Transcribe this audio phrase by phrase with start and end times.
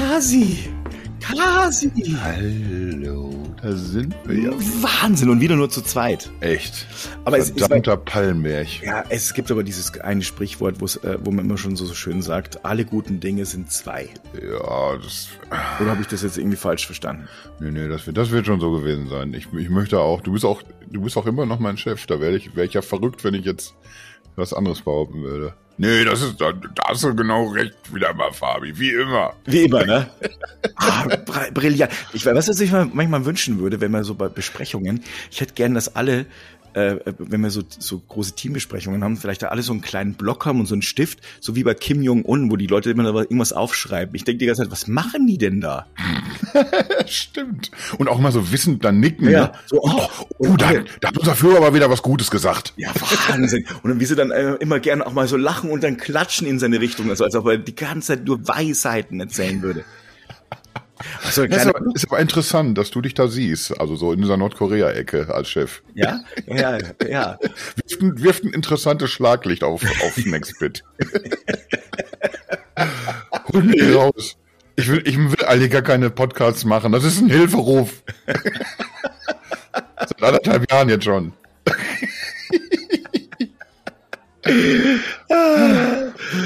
[0.00, 0.56] Kasi!
[1.20, 1.90] Kasi!
[2.22, 3.30] Hallo,
[3.60, 4.50] da sind wir ja.
[4.50, 6.30] Wahnsinn und wieder nur zu zweit.
[6.40, 6.86] Echt.
[7.26, 8.82] Aber es ist Verdammter Pallenberg.
[8.82, 12.22] Ja, es gibt aber dieses eine Sprichwort, äh, wo man immer schon so, so schön
[12.22, 14.08] sagt, alle guten Dinge sind zwei.
[14.42, 15.28] Ja, das.
[15.80, 17.28] Oder habe ich das jetzt irgendwie falsch verstanden?
[17.60, 19.34] Nee, nee, das wird, das wird schon so gewesen sein.
[19.34, 22.06] Ich, ich möchte auch, du bist auch, du bist auch immer noch mein Chef.
[22.06, 23.74] Da wäre ich, wär ich ja verrückt, wenn ich jetzt
[24.34, 25.54] was anderes behaupten würde.
[25.82, 26.52] Nee, das ist, da,
[26.86, 28.78] hast du genau recht wieder mal, Fabi.
[28.78, 29.32] Wie immer.
[29.46, 30.10] Wie immer, ne?
[30.76, 31.90] ah, br- brillant.
[32.12, 35.54] Ich weiß, was ich mir manchmal wünschen würde, wenn man so bei Besprechungen, ich hätte
[35.54, 36.26] gern, dass alle,
[36.74, 40.46] äh, wenn wir so, so große Teambesprechungen haben, vielleicht da alle so einen kleinen Block
[40.46, 43.18] haben und so einen Stift, so wie bei Kim Jong-un, wo die Leute immer da
[43.20, 44.14] irgendwas aufschreiben.
[44.14, 45.86] Ich denke die ganze Zeit, was machen die denn da?
[47.06, 47.70] Stimmt.
[47.98, 49.28] Und auch mal so wissend dann nicken.
[49.28, 49.52] Ja, ne?
[49.66, 50.08] so, oh,
[50.42, 52.72] Oh, da, da hat unser Führer aber wieder was Gutes gesagt.
[52.76, 52.92] Ja,
[53.28, 53.66] Wahnsinn.
[53.82, 56.46] Und dann, wie sie dann äh, immer gerne auch mal so lachen und dann klatschen
[56.46, 59.84] in seine Richtung, also als ob er die ganze Zeit nur Weisheiten erzählen würde.
[61.24, 63.78] Also, ist aber, ist aber interessant, dass du dich da siehst.
[63.80, 65.82] Also so in dieser Nordkorea-Ecke als Chef.
[65.94, 67.38] ja, ja, ja.
[67.40, 70.84] Wirft ein, wirft ein interessantes Schlaglicht auf, auf Nextbit.
[73.52, 74.36] Hol mich raus.
[74.76, 76.92] Ich will, ich will eigentlich gar keine Podcasts machen.
[76.92, 78.02] Das ist ein Hilferuf.
[79.98, 81.32] Seit anderthalb Jahren jetzt schon.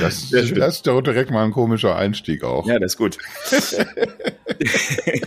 [0.01, 2.67] Das, das ist doch direkt mal ein komischer Einstieg auch.
[2.67, 3.19] Ja, das ist gut.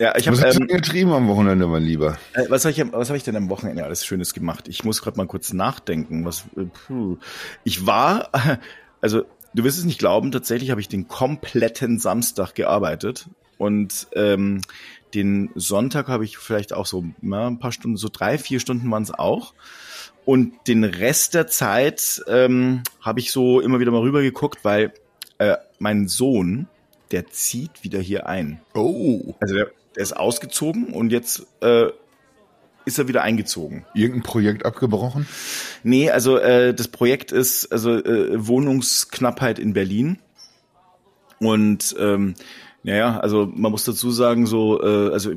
[0.00, 2.18] Ja, ich Was habe hast du ähm, getrieben am Wochenende, mein Lieber?
[2.32, 4.66] äh, was habe ich, was hab ich denn am Wochenende alles Schönes gemacht?
[4.66, 6.24] Ich muss gerade mal kurz nachdenken.
[6.24, 7.18] Was, äh, puh.
[7.62, 8.30] Ich war,
[9.00, 9.22] also
[9.54, 14.62] du wirst es nicht glauben, tatsächlich habe ich den kompletten Samstag gearbeitet und ähm,
[15.14, 18.90] den Sonntag habe ich vielleicht auch so na, ein paar Stunden, so drei, vier Stunden
[18.90, 19.54] waren es auch.
[20.26, 24.92] Und den Rest der Zeit ähm, habe ich so immer wieder mal rüber geguckt, weil
[25.38, 26.66] äh, mein Sohn,
[27.12, 28.60] der zieht wieder hier ein.
[28.74, 31.86] Oh, Also der, der ist ausgezogen und jetzt äh,
[32.84, 33.86] ist er wieder eingezogen.
[33.94, 35.28] irgendein Projekt abgebrochen?
[35.84, 40.18] Nee, also äh, das Projekt ist also äh, Wohnungsknappheit in Berlin.
[41.38, 42.34] Und ähm,
[42.86, 45.32] naja, also man muss dazu sagen, so, äh, also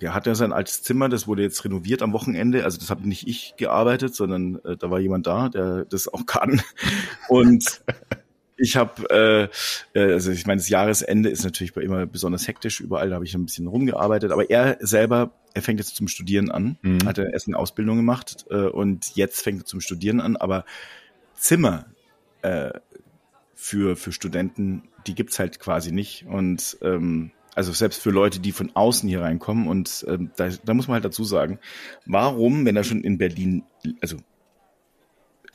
[0.00, 2.64] er hat ja sein altes Zimmer, das wurde jetzt renoviert am Wochenende.
[2.64, 6.24] Also das habe nicht ich gearbeitet, sondern äh, da war jemand da, der das auch
[6.24, 6.62] kann.
[7.28, 7.82] Und
[8.56, 9.50] ich habe,
[9.94, 13.16] äh, äh, also ich meine, das Jahresende ist natürlich bei immer besonders hektisch überall, da
[13.16, 17.00] habe ich ein bisschen rumgearbeitet, aber er selber, er fängt jetzt zum Studieren an, Mhm.
[17.04, 20.64] hat er erst eine Ausbildung gemacht äh, und jetzt fängt er zum Studieren an, aber
[21.34, 21.84] Zimmer
[22.40, 22.70] äh,
[23.54, 28.52] für, für Studenten, die gibt's halt quasi nicht und ähm, also selbst für Leute, die
[28.52, 31.58] von außen hier reinkommen und ähm, da, da muss man halt dazu sagen,
[32.04, 33.64] warum, wenn er schon in Berlin,
[34.00, 34.18] also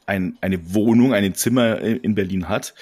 [0.07, 2.73] ein, eine Wohnung, ein Zimmer in Berlin hat,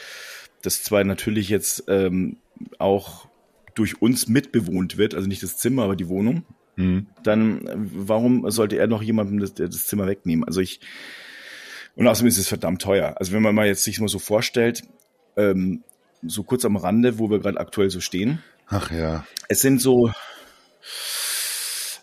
[0.61, 2.37] das zwar natürlich jetzt ähm,
[2.77, 3.27] auch
[3.75, 6.45] durch uns mitbewohnt wird, also nicht das Zimmer, aber die Wohnung,
[6.79, 7.07] Hm.
[7.23, 10.45] dann äh, warum sollte er noch jemandem das, das Zimmer wegnehmen?
[10.45, 10.79] Also ich
[11.97, 13.15] und außerdem ist es verdammt teuer.
[13.17, 14.83] Also wenn man mal jetzt sich mal so vorstellt,
[15.35, 15.83] ähm,
[16.25, 19.25] so kurz am Rande, wo wir gerade aktuell so stehen, Ach ja.
[19.47, 20.11] es sind so,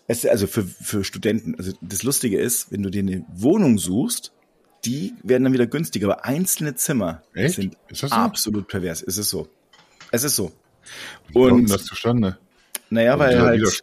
[0.09, 4.33] es, also für, für Studenten, also das Lustige ist, wenn du dir eine Wohnung suchst,
[4.85, 7.57] die werden dann wieder günstiger, aber einzelne Zimmer Echt?
[7.57, 8.07] sind so?
[8.09, 9.03] absolut pervers.
[9.03, 9.49] Es ist so.
[10.13, 10.53] Es ist so.
[11.29, 12.39] Wie kommt Und das zustande?
[12.91, 13.83] naja, weil Dieser halt,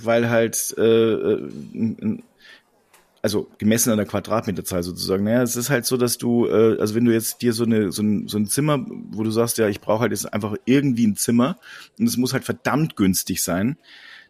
[0.00, 2.22] weil halt, äh, äh, n-
[3.26, 5.24] also gemessen an der Quadratmeterzahl sozusagen.
[5.24, 7.90] Naja, es ist halt so, dass du, äh, also wenn du jetzt dir so eine
[7.90, 11.08] so ein, so ein Zimmer, wo du sagst, ja, ich brauche halt jetzt einfach irgendwie
[11.08, 11.58] ein Zimmer
[11.98, 13.78] und es muss halt verdammt günstig sein,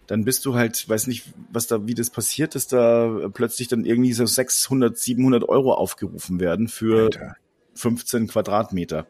[0.07, 3.85] dann bist du halt, weiß nicht, was da, wie das passiert, dass da plötzlich dann
[3.85, 7.37] irgendwie so 600, 700 Euro aufgerufen werden für Alter.
[7.75, 9.07] 15 Quadratmeter.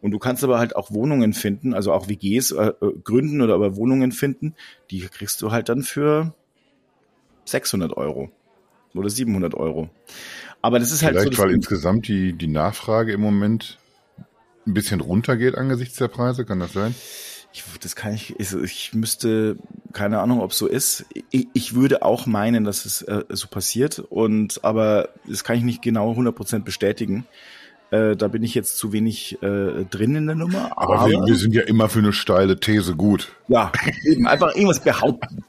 [0.00, 3.54] Und du kannst aber halt auch Wohnungen finden, also auch WGs äh, äh, gründen oder
[3.54, 4.56] aber Wohnungen finden,
[4.90, 6.34] die kriegst du halt dann für
[7.44, 8.32] 600 Euro
[8.94, 9.88] oder 700 Euro.
[10.60, 11.42] Aber das ist halt Vielleicht, so.
[11.42, 13.78] weil insgesamt die, die Nachfrage im Moment
[14.66, 16.94] ein bisschen runtergeht angesichts der Preise, kann das sein?
[17.52, 19.56] ich, das kann ich, ich, ich müsste,
[19.92, 21.04] keine Ahnung, ob es so ist.
[21.30, 25.62] Ich, ich würde auch meinen, dass es äh, so passiert und, aber das kann ich
[25.62, 27.26] nicht genau 100% bestätigen.
[27.92, 30.72] Äh, da bin ich jetzt zu wenig äh, drin in der Nummer.
[30.76, 33.28] Aber, wir, wir sind ja immer für eine steile These gut.
[33.48, 33.70] Ja,
[34.06, 35.44] eben einfach irgendwas behaupten.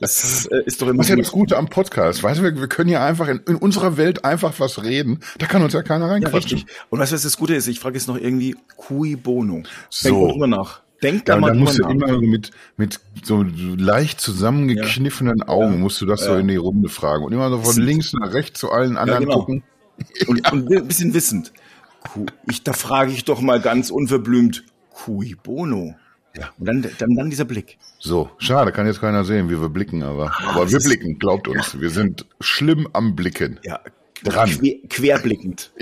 [0.00, 2.24] Das äh, ist doch immer Was ist ja das Gute am Podcast?
[2.24, 5.20] Weißt du, wir, wir können ja einfach in, in unserer Welt einfach was reden.
[5.38, 6.58] Da kann uns ja keiner Ja, reinquatschen.
[6.58, 6.66] richtig.
[6.90, 7.68] Und weißt du, was das Gute ist?
[7.68, 9.54] Ich frage jetzt noch irgendwie cui bono.
[9.58, 10.28] Denk So.
[10.32, 10.80] drüber nach.
[11.00, 13.44] Denk da Ja, mal dann musst du immer so mit, mit so
[13.76, 16.38] leicht zusammengekniffenen Augen musst du das so Ja.
[16.40, 17.24] in die Runde fragen.
[17.24, 19.38] Und immer so von links nach rechts zu allen anderen genau.
[19.38, 19.62] gucken.
[20.26, 21.52] und, und ein bisschen wissend.
[22.48, 24.64] Ich, da frage ich doch mal ganz unverblümt.
[24.90, 25.94] Cui bono.
[26.36, 26.50] Ja.
[26.58, 27.78] Und dann, dann, dann dieser Blick.
[27.98, 31.80] So, schade, kann jetzt keiner sehen, wie wir blicken, aber, aber wir blicken, glaubt uns.
[31.80, 33.60] Wir sind schlimm am Blicken.
[33.62, 33.80] Ja,
[34.24, 34.50] Dran.
[34.50, 35.70] Quer, querblickend.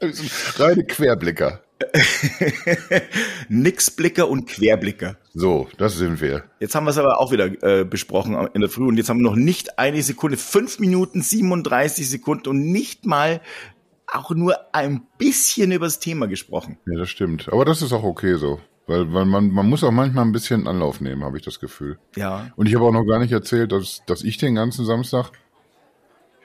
[0.00, 0.30] Wir sind
[0.60, 1.60] reine Querblicker.
[3.48, 5.16] Nixblicker und Querblicker.
[5.34, 6.44] So, das sind wir.
[6.60, 9.18] Jetzt haben wir es aber auch wieder äh, besprochen in der Früh und jetzt haben
[9.18, 13.40] wir noch nicht eine Sekunde, fünf Minuten 37 Sekunden und nicht mal
[14.12, 16.78] auch nur ein bisschen über das Thema gesprochen.
[16.86, 17.52] Ja, das stimmt.
[17.52, 18.60] Aber das ist auch okay so.
[18.86, 21.98] Weil, weil man, man muss auch manchmal ein bisschen Anlauf nehmen, habe ich das Gefühl.
[22.16, 22.50] Ja.
[22.56, 25.30] Und ich habe auch noch gar nicht erzählt, dass, dass ich den ganzen Samstag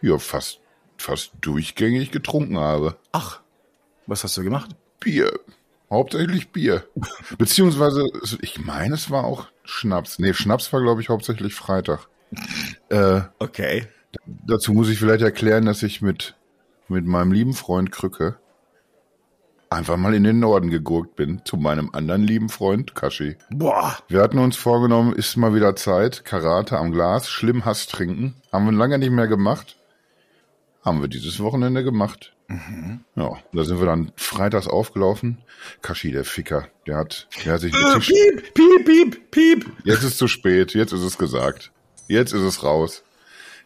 [0.02, 0.60] ja fast,
[0.98, 2.98] fast durchgängig getrunken habe.
[3.14, 3.40] Ach,
[4.08, 4.72] was hast du gemacht?
[5.00, 5.32] Bier.
[5.90, 6.84] Hauptsächlich Bier.
[7.38, 8.04] Beziehungsweise,
[8.42, 10.20] ich meine, es war auch Schnaps.
[10.20, 12.10] Nee, Schnaps war, glaube ich, hauptsächlich Freitag.
[12.90, 13.88] Äh, Okay.
[14.26, 16.36] dazu muss ich vielleicht erklären, dass ich mit,
[16.88, 18.38] mit meinem lieben Freund Krücke
[19.74, 23.36] einfach mal in den Norden gegurkt bin, zu meinem anderen lieben Freund Kashi.
[23.50, 23.98] Boah.
[24.08, 28.36] Wir hatten uns vorgenommen, ist mal wieder Zeit, Karate am Glas, schlimm Hass trinken.
[28.52, 29.78] Haben wir lange nicht mehr gemacht.
[30.84, 32.36] Haben wir dieses Wochenende gemacht.
[33.16, 35.40] Ja, da sind wir dann freitags aufgelaufen.
[35.82, 39.72] Kashi, der Ficker, der hat, der hat sich Äh, piep, piep, piep, piep.
[39.86, 41.72] Jetzt ist zu spät, jetzt ist es gesagt.
[42.08, 43.04] Jetzt ist es raus.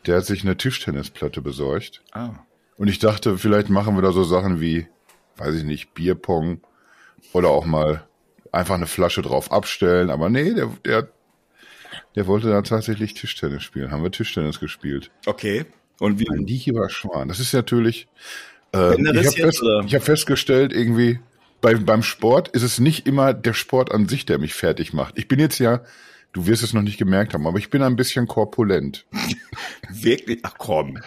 [0.06, 2.02] Der hat sich eine Tischtennisplatte besorgt.
[2.14, 2.36] Ah.
[2.77, 4.88] Und ich dachte, vielleicht machen wir da so Sachen wie,
[5.38, 6.62] weiß ich nicht, Bierpong
[7.33, 8.07] oder auch mal
[8.51, 10.09] einfach eine Flasche drauf abstellen.
[10.09, 11.09] Aber nee, der, der,
[12.15, 13.91] der wollte da tatsächlich Tischtennis spielen.
[13.91, 15.12] Haben wir Tischtennis gespielt.
[15.25, 15.65] Okay.
[16.00, 16.29] Und wie?
[16.29, 17.27] Ein lieber Schwan.
[17.27, 18.07] Das ist natürlich,
[18.74, 21.19] äh, ich habe fest, hab festgestellt, irgendwie,
[21.62, 25.18] bei, beim Sport ist es nicht immer der Sport an sich, der mich fertig macht.
[25.18, 25.81] Ich bin jetzt ja,
[26.33, 29.06] du wirst es noch nicht gemerkt haben, aber ich bin ein bisschen korpulent.
[29.89, 30.39] Wirklich?
[30.44, 31.00] Ach komm.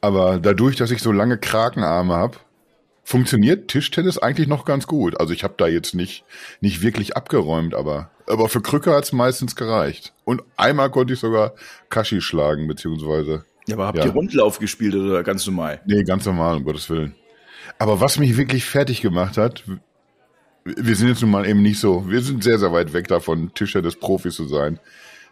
[0.00, 2.36] Aber dadurch, dass ich so lange Krakenarme habe,
[3.04, 5.18] funktioniert Tischtennis eigentlich noch ganz gut.
[5.18, 6.24] Also ich habe da jetzt nicht,
[6.60, 10.12] nicht wirklich abgeräumt, aber, aber für Krücke hat's meistens gereicht.
[10.24, 11.54] Und einmal konnte ich sogar
[11.88, 14.04] Kashi schlagen, beziehungsweise Ja, aber habt Ja.
[14.04, 15.80] ihr Rundlauf gespielt oder ganz normal?
[15.86, 17.14] Nee, ganz normal, um Gottes Willen.
[17.78, 19.64] Aber was mich wirklich fertig gemacht hat,
[20.64, 23.52] wir sind jetzt nun mal eben nicht so, wir sind sehr, sehr weit weg davon,
[23.54, 24.78] Tischtennis-Profis zu sein.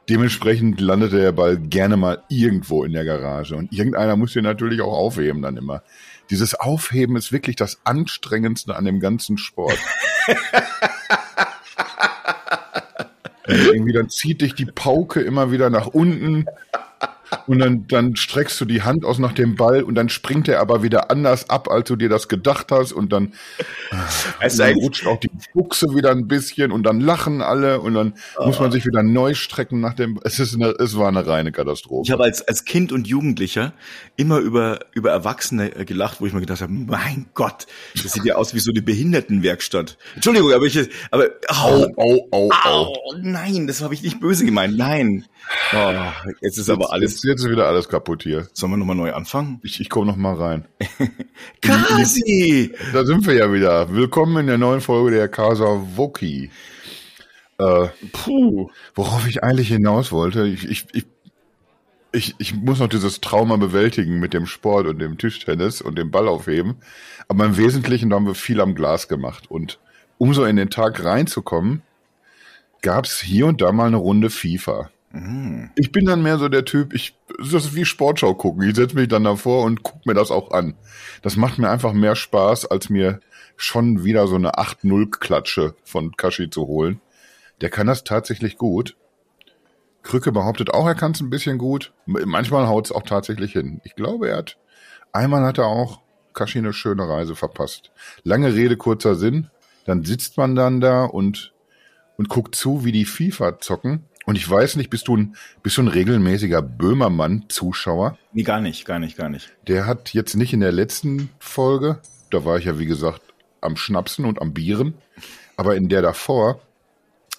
[0.08, 3.56] Dementsprechend landet der Ball gerne mal irgendwo in der Garage.
[3.56, 5.82] Und irgendeiner muss den natürlich auch aufheben dann immer.
[6.30, 9.78] Dieses Aufheben ist wirklich das Anstrengendste an dem ganzen Sport.
[13.48, 16.46] Und irgendwie dann zieht dich die Pauke immer wieder nach unten
[17.46, 20.60] und dann, dann streckst du die Hand aus nach dem Ball und dann springt er
[20.60, 23.32] aber wieder anders ab, als du dir das gedacht hast und dann,
[24.42, 28.14] und dann rutscht auch die Buchse wieder ein bisschen und dann lachen alle und dann
[28.44, 31.52] muss man sich wieder neu strecken nach dem, es ist eine, es war eine reine
[31.52, 32.06] Katastrophe.
[32.06, 33.72] Ich habe als, als Kind und Jugendlicher
[34.16, 37.66] immer über, über Erwachsene äh, gelacht, wo ich mir gedacht habe, mein Gott,
[38.02, 39.96] das sieht ja aus wie so eine Behindertenwerkstatt.
[40.14, 42.82] Entschuldigung, aber ich, aber, au, au, au, au.
[42.84, 45.24] au, nein, das habe ich nicht böse gemeint, nein.
[45.72, 45.92] Oh,
[46.40, 48.46] jetzt ist aber alles, Jetzt, jetzt ist wieder alles kaputt hier.
[48.52, 49.58] sollen wir nochmal neu anfangen?
[49.62, 50.66] Ich, ich komme noch mal rein.
[51.62, 52.74] Kasi!
[52.92, 53.90] Da sind wir ja wieder.
[53.90, 55.64] Willkommen in der neuen Folge der Casa
[55.94, 56.50] Woki.
[57.56, 58.68] Äh, Puh.
[58.94, 61.06] Worauf ich eigentlich hinaus wollte, ich, ich, ich,
[62.12, 66.10] ich, ich muss noch dieses Trauma bewältigen mit dem Sport und dem Tischtennis und dem
[66.10, 66.74] Ball aufheben.
[67.28, 69.50] Aber im Wesentlichen haben wir viel am Glas gemacht.
[69.50, 69.78] Und
[70.18, 71.80] um so in den Tag reinzukommen,
[72.82, 74.90] gab es hier und da mal eine Runde FIFA.
[75.76, 78.68] Ich bin dann mehr so der Typ, ich, das ist wie Sportschau gucken.
[78.68, 80.74] Ich setze mich dann davor und guck mir das auch an.
[81.22, 83.20] Das macht mir einfach mehr Spaß, als mir
[83.56, 87.00] schon wieder so eine 8-0-Klatsche von Kashi zu holen.
[87.60, 88.96] Der kann das tatsächlich gut.
[90.02, 91.92] Krücke behauptet auch, er kann es ein bisschen gut.
[92.04, 93.80] Manchmal haut es auch tatsächlich hin.
[93.84, 94.58] Ich glaube, er hat,
[95.12, 96.02] einmal hat er auch
[96.34, 97.90] Kashi eine schöne Reise verpasst.
[98.22, 99.50] Lange Rede, kurzer Sinn.
[99.86, 101.54] Dann sitzt man dann da und,
[102.18, 104.04] und guckt zu, wie die FIFA zocken.
[104.26, 108.18] Und ich weiß nicht, bist du ein, bist du ein regelmäßiger Böhmermann-Zuschauer?
[108.32, 109.52] Nee, gar nicht, gar nicht, gar nicht.
[109.68, 113.22] Der hat jetzt nicht in der letzten Folge, da war ich ja wie gesagt
[113.60, 114.94] am Schnapsen und am Bieren,
[115.56, 116.60] aber in der davor,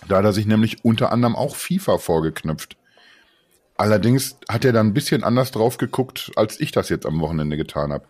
[0.08, 2.78] da hat er sich nämlich unter anderem auch FIFA vorgeknüpft.
[3.76, 7.58] Allerdings hat er dann ein bisschen anders drauf geguckt, als ich das jetzt am Wochenende
[7.58, 8.06] getan habe.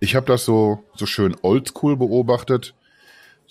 [0.00, 2.74] Ich habe das so, so schön oldschool beobachtet,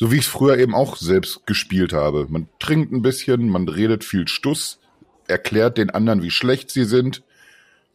[0.02, 2.26] so wie ich es früher eben auch selbst gespielt habe.
[2.28, 4.80] Man trinkt ein bisschen, man redet viel Stuss,
[5.28, 7.22] erklärt den anderen, wie schlecht sie sind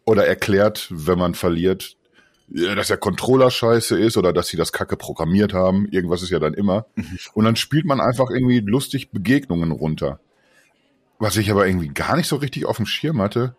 [0.05, 1.97] oder erklärt, wenn man verliert,
[2.47, 5.89] ja, dass der Controller scheiße ist oder dass sie das Kacke programmiert haben.
[5.91, 6.87] Irgendwas ist ja dann immer.
[7.35, 10.21] Und dann spielt man einfach irgendwie lustig Begegnungen runter.
[11.19, 13.57] Was ich aber irgendwie gar nicht so richtig auf dem Schirm hatte,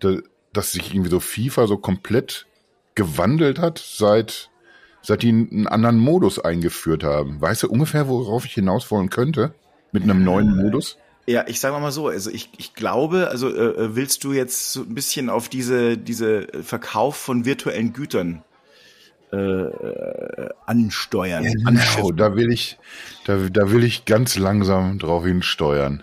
[0.00, 0.16] da,
[0.52, 2.46] dass sich irgendwie so FIFA so komplett
[2.96, 4.50] gewandelt hat seit,
[5.04, 7.40] seit die einen anderen Modus eingeführt haben.
[7.40, 9.54] Weißt du ungefähr, worauf ich hinaus wollen könnte?
[9.92, 10.98] Mit einem neuen Modus?
[11.26, 14.72] Ja, ich sage mal so, also ich, ich glaube, also äh, äh, willst du jetzt
[14.72, 18.42] so ein bisschen auf diese, diese Verkauf von virtuellen Gütern
[19.32, 21.44] äh, äh ansteuern?
[21.44, 22.78] Genau, da will ich,
[23.24, 26.02] da, da will ich ganz langsam drauf hinsteuern.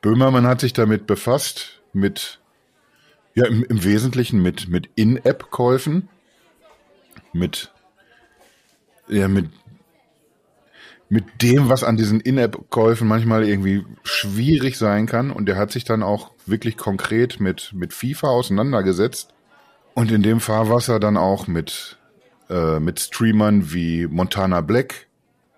[0.00, 2.40] Böhmermann hat sich damit befasst, mit,
[3.34, 6.08] ja, im, im Wesentlichen mit, mit In-App-Käufen,
[7.32, 7.72] mit,
[9.08, 9.50] ja, mit
[11.08, 15.30] mit dem, was an diesen In-App-Käufen manchmal irgendwie schwierig sein kann.
[15.30, 19.32] Und der hat sich dann auch wirklich konkret mit, mit FIFA auseinandergesetzt.
[19.94, 21.96] Und in dem Fahrwasser dann auch mit,
[22.50, 25.06] äh, mit Streamern wie Montana Black,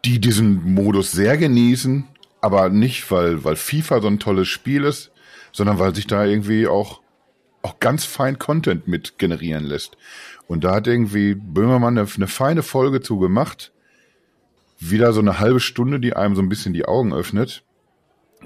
[0.05, 2.07] die diesen Modus sehr genießen,
[2.41, 5.11] aber nicht, weil, weil FIFA so ein tolles Spiel ist,
[5.53, 7.03] sondern weil sich da irgendwie auch,
[7.63, 9.99] auch ganz fein Content mit generieren lässt.
[10.51, 13.71] Und da hat irgendwie Böhmermann eine, eine feine Folge zu gemacht
[14.81, 17.63] wieder so eine halbe Stunde, die einem so ein bisschen die Augen öffnet.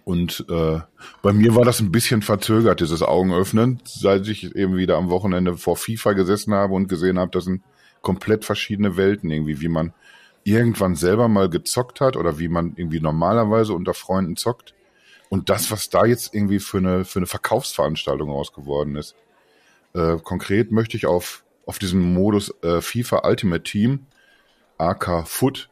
[0.04, 0.80] Und äh,
[1.22, 5.56] bei mir war das ein bisschen verzögert, dieses Augenöffnen, seit ich eben wieder am Wochenende
[5.56, 7.62] vor FIFA gesessen habe und gesehen habe, das sind
[8.02, 9.94] komplett verschiedene Welten irgendwie, wie man
[10.42, 14.74] irgendwann selber mal gezockt hat oder wie man irgendwie normalerweise unter Freunden zockt.
[15.30, 19.14] Und das, was da jetzt irgendwie für eine, für eine Verkaufsveranstaltung raus geworden ist.
[19.94, 24.06] Äh, konkret möchte ich auf, auf diesen Modus äh, FIFA Ultimate Team,
[24.78, 25.68] AK Foot,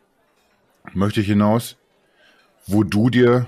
[0.92, 1.76] möchte ich hinaus,
[2.66, 3.46] wo du dir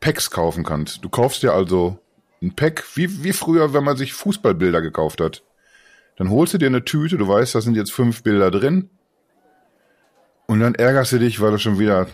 [0.00, 1.04] Packs kaufen kannst.
[1.04, 1.98] Du kaufst dir also
[2.40, 5.42] ein Pack, wie, wie früher, wenn man sich Fußballbilder gekauft hat.
[6.16, 8.90] Dann holst du dir eine Tüte, du weißt, da sind jetzt fünf Bilder drin.
[10.46, 12.06] Und dann ärgerst du dich, weil du schon wieder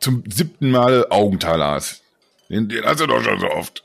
[0.00, 2.02] zum siebten Mal Augenthaler hast.
[2.48, 3.84] Den, den hast du doch schon so oft.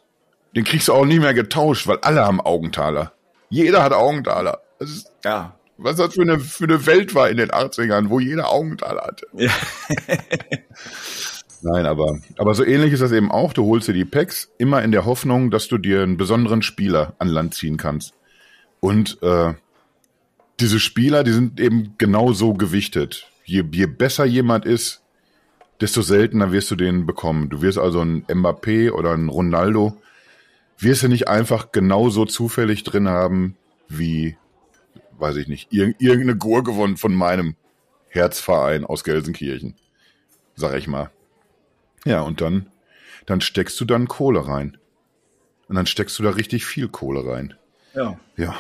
[0.56, 3.13] Den kriegst du auch nicht mehr getauscht, weil alle haben Augenthaler.
[3.50, 4.62] Jeder hat Augenthaler.
[4.80, 8.20] Das ist, ja was das für eine, für eine Welt war in den 80ern, wo
[8.20, 9.27] jeder Augental hatte.
[9.34, 9.51] Ja.
[11.62, 13.54] Nein, aber, aber so ähnlich ist das eben auch.
[13.54, 17.13] Du holst dir die Packs immer in der Hoffnung, dass du dir einen besonderen Spieler
[17.20, 18.13] an Land ziehen kannst.
[18.80, 19.54] Und äh,
[20.60, 23.27] diese Spieler, die sind eben genau so gewichtet.
[23.44, 25.01] Je, je besser jemand ist,
[25.82, 27.50] desto seltener wirst du den bekommen.
[27.50, 29.98] Du wirst also einen Mbappé oder einen Ronaldo,
[30.77, 33.57] wirst du nicht einfach genauso zufällig drin haben
[33.89, 34.38] wie
[35.19, 37.55] weiß ich nicht, ir irgendeine Gurke von, von meinem
[38.10, 39.75] Herzverein aus Gelsenkirchen.
[40.55, 41.12] Sag ich mal.
[42.05, 42.67] Ja, und dann,
[43.25, 44.77] dann steckst du dann Kohle rein.
[45.67, 47.53] Und dann steckst du da richtig viel Kohle rein.
[47.93, 48.19] Ja.
[48.38, 48.60] Ja.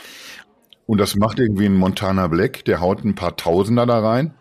[0.85, 4.33] Und das macht irgendwie ein Montana Black, der haut ein paar Tausender da rein,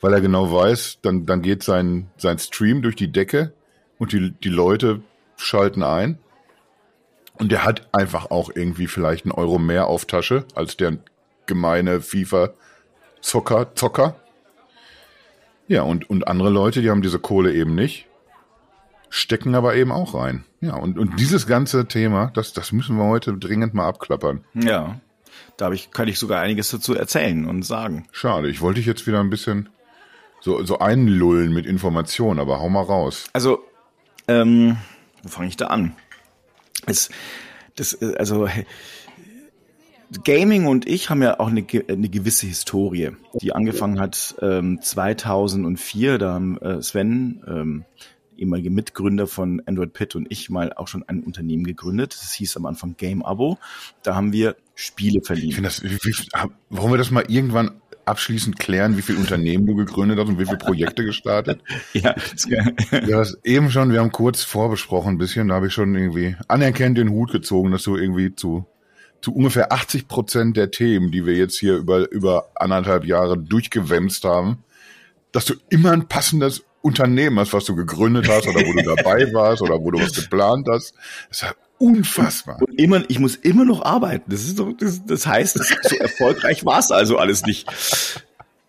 [0.00, 3.52] weil er genau weiß, dann, dann geht sein, sein Stream durch die Decke
[3.98, 5.02] und die, die Leute
[5.36, 6.18] schalten ein.
[7.38, 10.98] Und der hat einfach auch irgendwie vielleicht einen Euro mehr auf Tasche als der
[11.46, 14.16] gemeine FIFA-Zocker, Zocker.
[15.68, 18.06] Ja, und, und andere Leute, die haben diese Kohle eben nicht,
[19.10, 20.44] stecken aber eben auch rein.
[20.60, 24.44] Ja, und, und dieses ganze Thema, das, das müssen wir heute dringend mal abklappern.
[24.54, 25.00] Ja,
[25.56, 28.06] da ich, kann ich sogar einiges dazu erzählen und sagen.
[28.12, 29.68] Schade, ich wollte dich jetzt wieder ein bisschen
[30.40, 33.28] so, so einlullen mit Informationen, aber hau mal raus.
[33.32, 33.64] Also,
[34.28, 34.76] ähm,
[35.22, 35.96] wo fange ich da an?
[36.86, 37.10] Es,
[37.74, 38.48] das, also,
[40.24, 46.18] Gaming und ich haben ja auch eine, eine gewisse Historie, die angefangen hat ähm, 2004.
[46.18, 47.84] Da haben äh, Sven, ähm,
[48.36, 52.16] ehemalige Mitgründer von Android Pit und ich mal auch schon ein Unternehmen gegründet.
[52.20, 53.58] Das hieß am Anfang Game Abo.
[54.02, 55.48] Da haben wir Spiele verliehen.
[55.48, 56.12] Ich finde das, wie,
[56.70, 60.46] wollen wir das mal irgendwann abschließend klären, wie viele Unternehmen du gegründet hast und wie
[60.46, 61.60] viele Projekte gestartet?
[61.92, 65.94] ja, das ja, eben schon, wir haben kurz vorbesprochen ein bisschen, da habe ich schon
[65.94, 68.66] irgendwie anerkennt den Hut gezogen, dass du irgendwie zu
[69.22, 74.24] zu ungefähr 80 Prozent der Themen, die wir jetzt hier über, über anderthalb Jahre durchgewämst
[74.24, 74.62] haben,
[75.32, 79.32] dass du immer ein passendes Unternehmen hast, was du gegründet hast oder wo du dabei
[79.32, 80.94] warst oder wo du was geplant hast.
[81.28, 82.60] Das ist unfassbar.
[82.62, 84.30] Und immer, ich muss immer noch arbeiten.
[84.30, 87.66] Das ist doch, das, das heißt, so erfolgreich war es also alles nicht.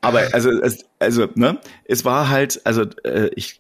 [0.01, 0.51] Aber also,
[0.99, 3.59] also, ne, es war halt, also äh, ich,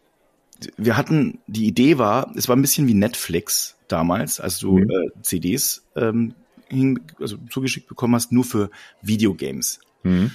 [0.77, 4.89] wir hatten, die Idee war, es war ein bisschen wie Netflix damals, als du mhm.
[4.89, 6.33] äh, CDs ähm,
[6.69, 8.69] hin, also zugeschickt bekommen hast, nur für
[9.01, 9.79] Videogames.
[10.03, 10.31] Mhm.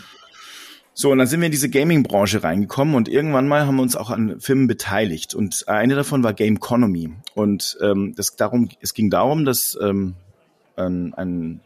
[0.95, 3.97] So, und dann sind wir in diese Gaming-Branche reingekommen und irgendwann mal haben wir uns
[3.97, 5.35] auch an Filmen beteiligt.
[5.35, 7.15] Und eine davon war Game Economy.
[7.35, 10.15] Und ähm, das darum, es ging darum, dass ähm,
[10.77, 11.61] ein, ein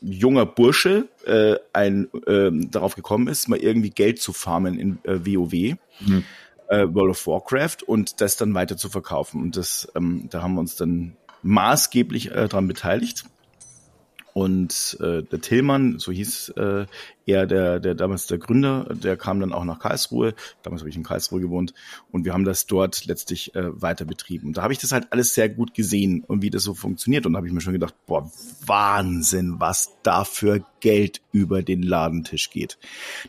[0.00, 5.20] junger Bursche äh, ein, äh, darauf gekommen ist, mal irgendwie Geld zu farmen in äh,
[5.24, 6.24] WoW, mhm.
[6.68, 9.40] äh, World of Warcraft, und das dann weiter zu verkaufen.
[9.40, 13.24] Und das, ähm, da haben wir uns dann maßgeblich äh, dran beteiligt.
[14.38, 16.86] Und äh, der Tillmann, so hieß äh,
[17.26, 20.32] er, der, der damals der Gründer, der kam dann auch nach Karlsruhe.
[20.62, 21.74] Damals habe ich in Karlsruhe gewohnt
[22.12, 24.46] und wir haben das dort letztlich äh, weiter betrieben.
[24.46, 27.26] Und da habe ich das halt alles sehr gut gesehen und wie das so funktioniert.
[27.26, 28.30] Und da habe ich mir schon gedacht, boah,
[28.64, 32.78] Wahnsinn, was da für Geld über den Ladentisch geht.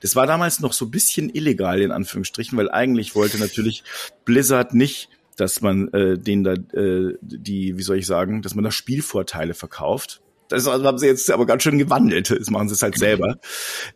[0.02, 3.84] Das war damals noch so ein bisschen illegal, in Anführungsstrichen, weil eigentlich wollte natürlich
[4.26, 8.66] Blizzard nicht dass man äh, denen da äh, die, wie soll ich sagen, dass man
[8.66, 12.32] da Spielvorteile verkauft das haben sie jetzt aber ganz schön gewandelt.
[12.32, 13.38] Das machen sie es halt selber.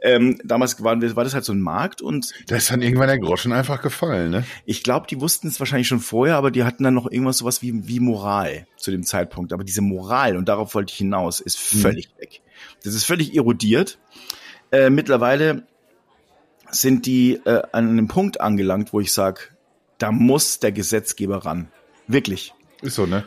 [0.01, 2.31] Ähm, damals war, war das halt so ein Markt und.
[2.47, 4.45] Da ist dann irgendwann der Groschen einfach gefallen, ne?
[4.65, 7.61] Ich glaube, die wussten es wahrscheinlich schon vorher, aber die hatten dann noch irgendwas sowas
[7.61, 9.51] wie, wie Moral zu dem Zeitpunkt.
[9.51, 11.79] Aber diese Moral, und darauf wollte ich hinaus, ist mhm.
[11.79, 12.21] völlig mhm.
[12.21, 12.41] weg.
[12.83, 13.97] Das ist völlig erodiert.
[14.71, 15.65] Äh, mittlerweile
[16.69, 19.55] sind die äh, an einem Punkt angelangt, wo ich sag,
[19.97, 21.71] da muss der Gesetzgeber ran.
[22.07, 22.53] Wirklich.
[22.81, 23.25] Ist so, ne?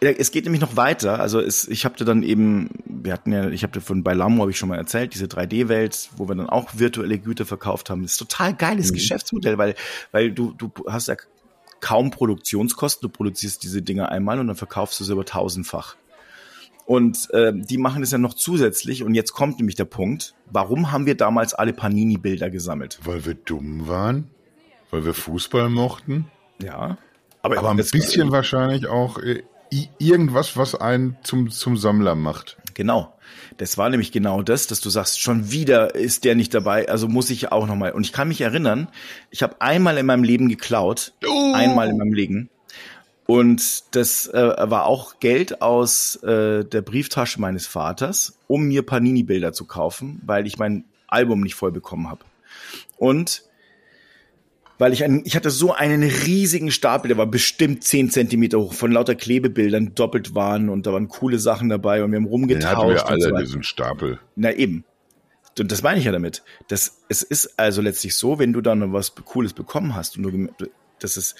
[0.00, 1.20] Es geht nämlich noch weiter.
[1.20, 4.50] Also es, ich habe dann eben, wir hatten ja, ich habe von bei Lamo habe
[4.50, 8.02] ich schon mal erzählt, diese 3D-Welt, wo wir dann auch virtuelle Güter verkauft haben.
[8.02, 8.94] Das ist total geiles mhm.
[8.94, 9.74] Geschäftsmodell, weil
[10.10, 11.16] weil du du hast ja
[11.80, 13.08] kaum Produktionskosten.
[13.08, 15.96] Du produzierst diese Dinge einmal und dann verkaufst du sie über tausendfach.
[16.86, 19.04] Und äh, die machen es ja noch zusätzlich.
[19.04, 22.98] Und jetzt kommt nämlich der Punkt: Warum haben wir damals alle Panini-Bilder gesammelt?
[23.04, 24.30] Weil wir dumm waren,
[24.90, 26.30] weil wir Fußball mochten.
[26.62, 26.96] Ja.
[27.42, 29.42] Aber, aber ein bisschen wahrscheinlich auch äh,
[29.98, 32.56] irgendwas, was einen zum, zum Sammler macht.
[32.74, 33.14] Genau.
[33.56, 37.08] Das war nämlich genau das, dass du sagst, schon wieder ist der nicht dabei, also
[37.08, 37.92] muss ich auch nochmal.
[37.92, 38.88] Und ich kann mich erinnern,
[39.30, 41.12] ich habe einmal in meinem Leben geklaut.
[41.26, 41.52] Oh.
[41.54, 42.50] Einmal in meinem Leben.
[43.26, 49.52] Und das äh, war auch Geld aus äh, der Brieftasche meines Vaters, um mir Panini-Bilder
[49.52, 52.24] zu kaufen, weil ich mein Album nicht voll bekommen habe.
[52.96, 53.44] Und
[54.80, 58.72] weil ich ein, ich hatte so einen riesigen Stapel, der war bestimmt zehn Zentimeter hoch,
[58.72, 62.76] von lauter Klebebildern doppelt waren und da waren coole Sachen dabei und wir haben rumgetauscht.
[62.78, 64.18] Hatten wir alle so diesen Stapel.
[64.36, 64.84] Na eben.
[65.58, 66.42] Und das meine ich ja damit.
[66.68, 70.66] Das, es ist also letztlich so, wenn du dann was Cooles bekommen hast und du,
[70.98, 71.34] das ist,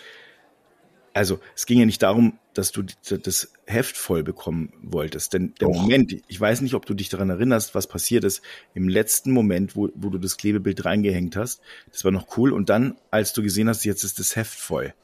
[1.12, 5.32] also es ging ja nicht darum, dass du das Heft voll bekommen wolltest.
[5.32, 5.74] Denn der Och.
[5.74, 8.42] Moment, ich weiß nicht, ob du dich daran erinnerst, was passiert ist
[8.74, 11.60] im letzten Moment, wo, wo du das Klebebild reingehängt hast.
[11.92, 12.52] Das war noch cool.
[12.52, 14.94] Und dann, als du gesehen hast, jetzt ist das Heft voll.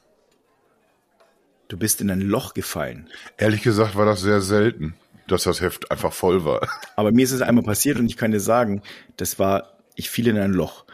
[1.68, 3.08] Du bist in ein Loch gefallen.
[3.38, 4.94] Ehrlich gesagt war das sehr selten,
[5.26, 6.68] dass das Heft einfach voll war.
[6.94, 8.82] Aber mir ist es einmal passiert und ich kann dir sagen,
[9.16, 10.84] das war, ich fiel in ein Loch.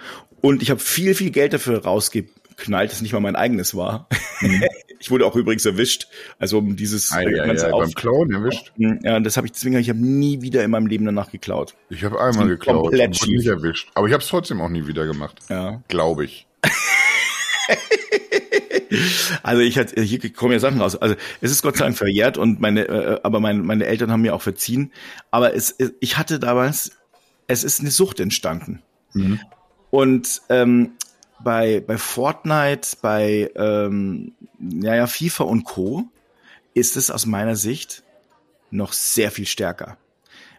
[0.41, 4.09] Und ich habe viel, viel Geld dafür rausgeknallt, das nicht mal mein eigenes war.
[4.41, 4.65] Mhm.
[5.03, 6.07] Ich wurde auch übrigens erwischt.
[6.39, 8.73] Also um dieses ja, ganze ja, beim Klauen erwischt.
[8.77, 11.75] Ja, das habe ich deswegen ich habe nie wieder in meinem Leben danach geklaut.
[11.91, 14.87] Ich habe einmal geklaut und wurde nicht erwischt, aber ich habe es trotzdem auch nie
[14.87, 15.41] wieder gemacht.
[15.49, 16.47] Ja, glaube ich.
[19.43, 20.95] also ich hatte hier kommen ja Sachen raus.
[20.95, 24.23] Also es ist Gott sei Dank verjährt und meine äh, aber meine meine Eltern haben
[24.23, 24.93] mir auch verziehen,
[25.33, 26.93] aber es ich hatte damals
[27.49, 28.83] es ist eine Sucht entstanden.
[29.15, 29.41] Mhm.
[29.91, 30.93] Und ähm,
[31.45, 36.05] bei, bei Fortnite, bei ähm, ja, ja, FIFA und Co.
[36.75, 38.03] ist es aus meiner Sicht
[38.71, 39.99] noch sehr viel stärker.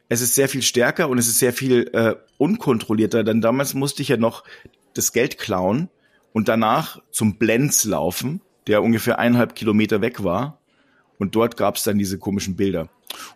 [0.10, 4.02] Es ist sehr viel stärker und es ist sehr viel äh, unkontrollierter, denn damals musste
[4.02, 4.43] ich ja noch
[4.93, 5.89] das Geld klauen
[6.34, 10.60] und danach zum Blends laufen, der ungefähr eineinhalb Kilometer weg war.
[11.19, 12.89] Und dort gab es dann diese komischen Bilder.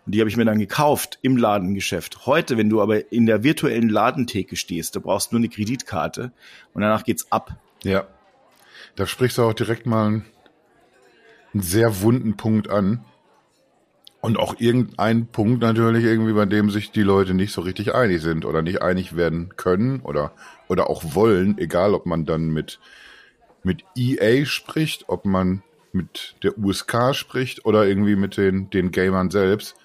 [0.04, 2.26] Und die habe ich mir dann gekauft im Ladengeschäft.
[2.26, 6.32] Heute, wenn du aber in der virtuellen Ladentheke stehst, da brauchst du nur eine Kreditkarte
[6.74, 7.56] und danach geht's ab.
[7.82, 8.06] Ja.
[8.96, 10.24] Da sprichst du auch direkt mal einen,
[11.54, 13.04] einen sehr wunden Punkt an.
[14.20, 18.20] Und auch irgendein Punkt natürlich irgendwie, bei dem sich die Leute nicht so richtig einig
[18.20, 20.32] sind oder nicht einig werden können oder,
[20.66, 22.80] oder auch wollen, egal ob man dann mit,
[23.62, 25.62] mit EA spricht, ob man
[25.92, 29.76] mit der USK spricht oder irgendwie mit den, den Gamern selbst,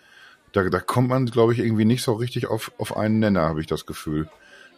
[0.52, 3.62] da, da kommt man, glaube ich, irgendwie nicht so richtig auf, auf einen Nenner, habe
[3.62, 4.30] ich das Gefühl.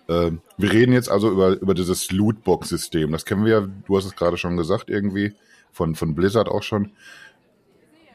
[0.08, 3.12] Äh, wir reden jetzt also über, über dieses Lootbox-System.
[3.12, 5.34] Das kennen wir ja, du hast es gerade schon gesagt, irgendwie,
[5.76, 6.92] von, von Blizzard auch schon.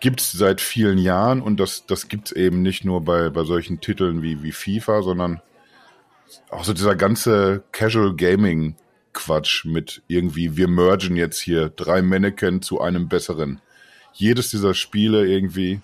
[0.01, 4.23] Gibt's seit vielen Jahren und das, das gibt's eben nicht nur bei, bei solchen Titeln
[4.23, 5.42] wie, wie FIFA, sondern
[6.49, 8.77] auch so dieser ganze Casual Gaming
[9.12, 13.61] Quatsch mit irgendwie, wir mergen jetzt hier drei Mannequin zu einem besseren.
[14.12, 15.81] Jedes dieser Spiele irgendwie,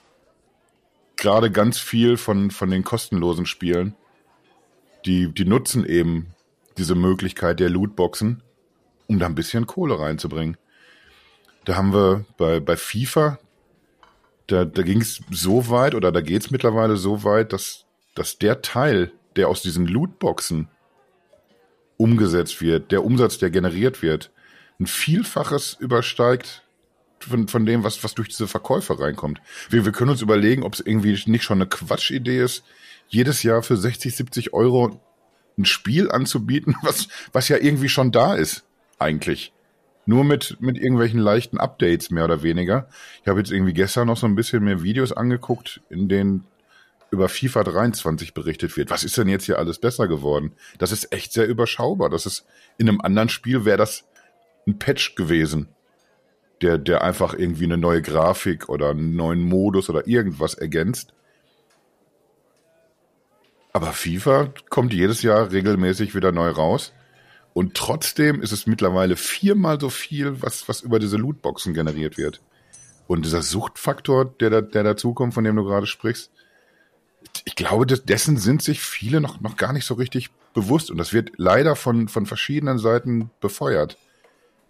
[1.16, 3.94] gerade ganz viel von, von den kostenlosen Spielen,
[5.04, 6.34] die, die nutzen eben
[6.78, 8.42] diese Möglichkeit der Lootboxen,
[9.06, 10.56] um da ein bisschen Kohle reinzubringen.
[11.64, 13.38] Da haben wir bei, bei FIFA,
[14.46, 18.38] da, da ging es so weit oder da geht es mittlerweile so weit, dass, dass
[18.38, 20.68] der Teil, der aus diesen Lootboxen
[21.96, 24.30] umgesetzt wird, der Umsatz, der generiert wird,
[24.78, 26.62] ein Vielfaches übersteigt
[27.18, 29.40] von, von dem, was, was durch diese Verkäufe reinkommt.
[29.70, 32.64] Wir, wir können uns überlegen, ob es irgendwie nicht schon eine Quatschidee ist,
[33.08, 35.00] jedes Jahr für 60, 70 Euro
[35.58, 38.64] ein Spiel anzubieten, was, was ja irgendwie schon da ist,
[38.98, 39.52] eigentlich.
[40.08, 42.88] Nur mit, mit irgendwelchen leichten Updates, mehr oder weniger.
[43.22, 46.44] Ich habe jetzt irgendwie gestern noch so ein bisschen mehr Videos angeguckt, in denen
[47.10, 48.90] über FIFA 23 berichtet wird.
[48.90, 50.52] Was ist denn jetzt hier alles besser geworden?
[50.78, 52.10] Das ist echt sehr überschaubar.
[52.10, 52.44] Das ist,
[52.78, 54.04] in einem anderen Spiel wäre das
[54.66, 55.68] ein Patch gewesen,
[56.62, 61.14] der, der einfach irgendwie eine neue Grafik oder einen neuen Modus oder irgendwas ergänzt.
[63.72, 66.92] Aber FIFA kommt jedes Jahr regelmäßig wieder neu raus.
[67.52, 72.42] Und trotzdem ist es mittlerweile viermal so viel, was, was über diese Lootboxen generiert wird.
[73.06, 76.32] Und dieser Suchtfaktor, der, da, der dazukommt, von dem du gerade sprichst,
[77.44, 80.90] ich glaube, dessen sind sich viele noch, noch gar nicht so richtig bewusst.
[80.90, 83.98] Und das wird leider von, von verschiedenen Seiten befeuert.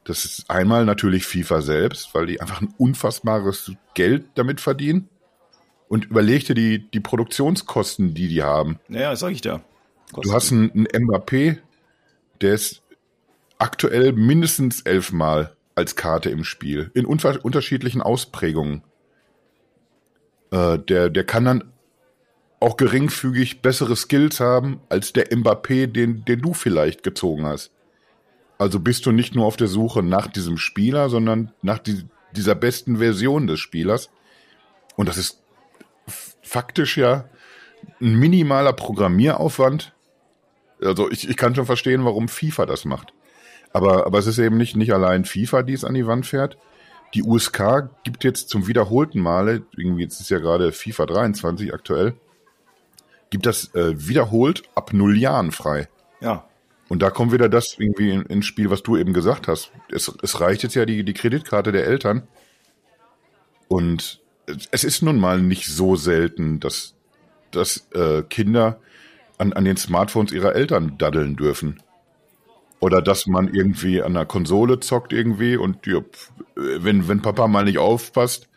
[0.05, 5.09] Das ist einmal natürlich FIFA selbst, weil die einfach ein unfassbares Geld damit verdienen.
[5.89, 8.81] Und überleg dir die, die Produktionskosten, die die haben.
[8.89, 9.63] Ja, sag ich da.
[10.23, 11.59] Du hast einen, einen Mbappé,
[12.41, 12.83] der ist
[13.59, 16.91] aktuell mindestens elfmal als Karte im Spiel.
[16.95, 18.83] In unter unterschiedlichen Ausprägungen.
[20.51, 21.73] Äh, der, der kann dann
[22.61, 27.71] auch geringfügig bessere Skills haben als der Mbappé, den, den du vielleicht gezogen hast.
[28.59, 32.55] Also bist du nicht nur auf der Suche nach diesem Spieler, sondern nach die, dieser
[32.55, 34.11] besten Version des Spielers.
[34.97, 35.43] Und das ist
[36.43, 37.29] faktisch ja
[38.01, 39.93] ein minimaler Programmieraufwand,
[40.81, 43.13] also ich, ich kann schon verstehen, warum FIFA das macht.
[43.73, 46.57] Aber, aber es ist eben nicht, nicht allein FIFA, die es an die Wand fährt.
[47.15, 52.15] Die USK gibt jetzt zum wiederholten Male, irgendwie jetzt ist ja gerade FIFA 23 aktuell,
[53.31, 55.89] gibt das äh, wiederholt ab null Jahren frei.
[56.21, 56.45] Ja.
[56.89, 59.73] Und da kommt wieder das irgendwie in, ins Spiel, was du eben gesagt hast.
[59.91, 62.29] Es, es reicht jetzt ja die, die Kreditkarte der Eltern.
[63.69, 64.21] Und
[64.71, 66.95] es ist nun mal nicht so selten, dass,
[67.51, 68.79] dass äh, Kinder
[69.39, 71.83] an, an den Smartphones ihrer Eltern daddeln dürfen.
[72.79, 76.01] Oder dass man irgendwie an der Konsole zockt irgendwie und ja,
[76.55, 78.49] wenn, wenn Papa mal nicht aufpasst,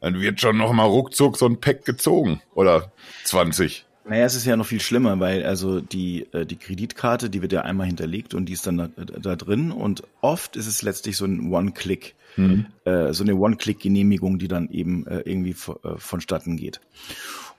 [0.00, 2.42] dann wird schon noch mal ruckzuck so ein Pack gezogen.
[2.54, 2.92] Oder
[3.24, 3.86] 20.
[4.06, 7.52] Naja, es ist ja noch viel schlimmer, weil also die, äh, die Kreditkarte, die wird
[7.52, 11.16] ja einmal hinterlegt und die ist dann da, da drin und oft ist es letztlich
[11.16, 12.66] so ein One-Click, mhm.
[12.84, 16.80] äh, so eine One-Click-Genehmigung, die dann eben äh, irgendwie äh, vonstatten geht.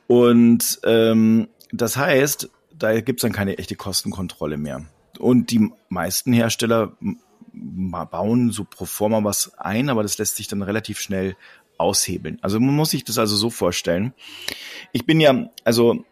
[0.06, 4.86] Und ähm, das heißt, da gibt's dann keine echte Kostenkontrolle mehr.
[5.18, 6.96] Und die meisten Hersteller
[7.54, 11.36] bauen so pro forma was ein, aber das lässt sich dann relativ schnell
[11.78, 12.38] aushebeln.
[12.42, 14.14] Also man muss sich das also so vorstellen.
[14.92, 16.06] Ich bin ja, also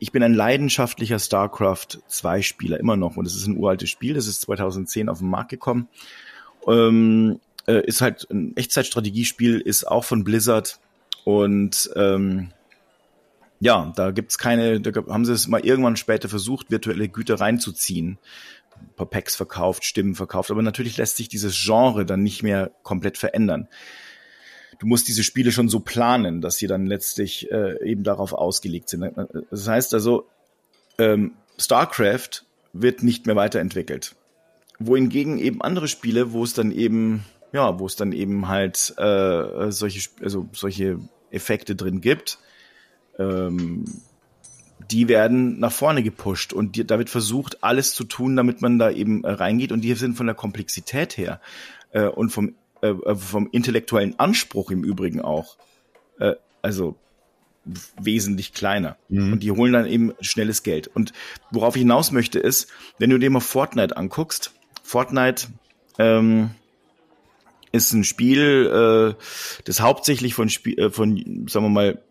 [0.00, 4.14] ich bin ein leidenschaftlicher StarCraft 2 Spieler immer noch und es ist ein uraltes Spiel,
[4.14, 5.88] das ist 2010 auf den Markt gekommen.
[6.66, 10.80] Ähm, äh, ist halt ein Echtzeitstrategiespiel, ist auch von Blizzard
[11.24, 12.50] und ähm,
[13.60, 18.18] ja, da gibt's keine, da haben sie es mal irgendwann später versucht, virtuelle Güter reinzuziehen.
[18.74, 22.70] Ein paar Packs verkauft, Stimmen verkauft, aber natürlich lässt sich dieses Genre dann nicht mehr
[22.82, 23.68] komplett verändern.
[24.78, 28.88] Du musst diese Spiele schon so planen, dass sie dann letztlich äh, eben darauf ausgelegt
[28.88, 29.10] sind.
[29.50, 30.26] Das heißt also,
[30.98, 34.14] ähm, StarCraft wird nicht mehr weiterentwickelt.
[34.78, 39.70] Wohingegen eben andere Spiele, wo es dann eben, ja, wo es dann eben halt äh,
[39.70, 40.98] solche, also solche
[41.30, 42.38] Effekte drin gibt,
[43.18, 43.84] ähm,
[44.90, 48.78] die werden nach vorne gepusht und die, da wird versucht, alles zu tun, damit man
[48.78, 49.72] da eben äh, reingeht.
[49.72, 51.40] Und die sind von der Komplexität her
[51.92, 52.54] äh, und vom,
[52.88, 55.56] äh, äh vom intellektuellen Anspruch im Übrigen auch,
[56.18, 56.96] äh, also
[58.00, 58.96] wesentlich kleiner.
[59.08, 59.32] Mhm.
[59.32, 60.88] Und die holen dann eben schnelles Geld.
[60.88, 61.12] Und
[61.50, 62.68] worauf ich hinaus möchte ist,
[62.98, 65.48] wenn du dir mal Fortnite anguckst, Fortnite
[65.98, 66.50] ähm,
[67.72, 69.22] ist ein Spiel, äh,
[69.64, 72.02] das hauptsächlich von, Spiel, äh, von, sagen wir mal,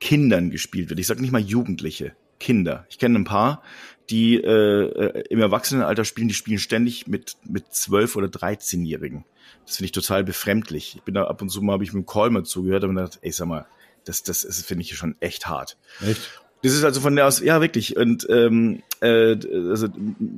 [0.00, 1.00] Kindern gespielt wird.
[1.00, 2.86] Ich sage nicht mal Jugendliche, Kinder.
[2.88, 3.62] Ich kenne ein paar,
[4.10, 9.24] die äh, äh im Erwachsenenalter spielen, die spielen ständig mit mit zwölf oder 13-Jährigen.
[9.66, 10.96] Das finde ich total befremdlich.
[10.96, 12.94] Ich bin da ab und zu mal, habe ich mit dem Call mal zugehört und
[12.94, 13.66] gedacht, ey, sag mal,
[14.04, 15.76] das, das ist, finde ich schon echt hart.
[16.06, 16.40] Echt?
[16.62, 17.96] Das ist also von der aus, ja wirklich.
[17.96, 19.36] Und ähm, äh,
[19.70, 19.88] also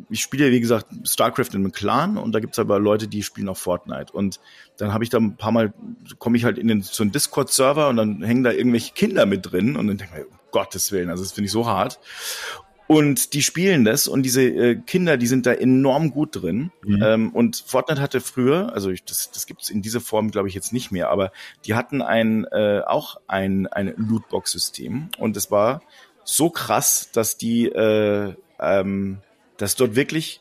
[0.09, 3.49] ich spiele wie gesagt StarCraft in einem Clan und da gibt's aber Leute, die spielen
[3.49, 4.13] auch Fortnite.
[4.13, 4.39] Und
[4.77, 5.73] dann habe ich da ein paar Mal,
[6.19, 9.51] komme ich halt in den, so einen Discord-Server und dann hängen da irgendwelche Kinder mit
[9.51, 11.99] drin und dann denke ich, um Gottes Willen, also das finde ich so hart.
[12.89, 16.73] Und die spielen das und diese äh, Kinder, die sind da enorm gut drin.
[16.85, 17.03] Mhm.
[17.03, 20.49] Ähm, und Fortnite hatte früher, also ich, das, das gibt es in dieser Form, glaube
[20.49, 21.33] ich, jetzt nicht mehr, aber
[21.65, 25.83] die hatten ein äh, auch ein, ein Lootbox-System und es war
[26.25, 29.19] so krass, dass die, äh, ähm,
[29.57, 30.41] dass dort wirklich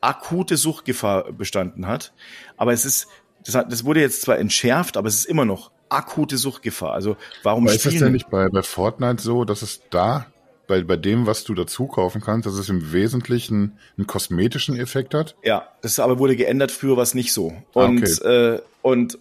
[0.00, 2.12] akute Suchtgefahr bestanden hat.
[2.56, 3.08] Aber es ist,
[3.44, 6.92] das, hat, das wurde jetzt zwar entschärft, aber es ist immer noch akute Suchtgefahr.
[6.92, 10.26] Also warum aber ist das denn nicht bei, bei Fortnite so, dass es da
[10.66, 15.14] bei, bei dem, was du dazu kaufen kannst, dass es im Wesentlichen einen kosmetischen Effekt
[15.14, 15.36] hat?
[15.42, 17.52] Ja, das aber wurde geändert, früher war es nicht so.
[17.72, 18.54] Und, ah, okay.
[18.56, 19.18] äh, und,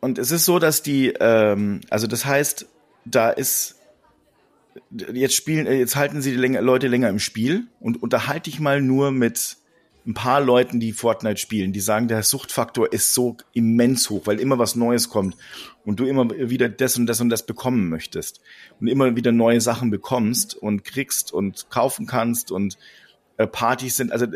[0.00, 2.66] und es ist so, dass die, ähm, also das heißt,
[3.04, 3.76] da ist,
[4.90, 9.10] jetzt spielen, jetzt halten sie die Leute länger im Spiel und unterhalte ich mal nur
[9.10, 9.56] mit
[10.06, 14.40] ein paar Leuten, die Fortnite spielen, die sagen, der Suchtfaktor ist so immens hoch, weil
[14.40, 15.36] immer was Neues kommt
[15.84, 18.40] und du immer wieder das und das und das bekommen möchtest
[18.80, 22.78] und immer wieder neue Sachen bekommst und kriegst und kaufen kannst und
[23.36, 24.26] äh, Partys sind, also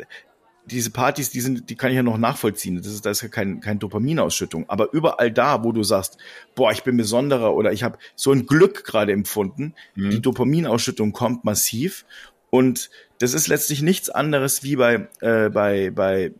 [0.66, 2.76] diese Partys, die sind, die kann ich ja noch nachvollziehen.
[2.76, 4.68] Das ist, da ist ja kein, kein Dopaminausschüttung.
[4.68, 6.16] Aber überall da, wo du sagst,
[6.54, 10.10] boah, ich bin besonderer oder ich habe so ein Glück gerade empfunden, mhm.
[10.10, 12.06] die Dopaminausschüttung kommt massiv
[12.54, 12.88] und
[13.18, 16.30] das ist letztlich nichts anderes wie bei, äh, bei, bei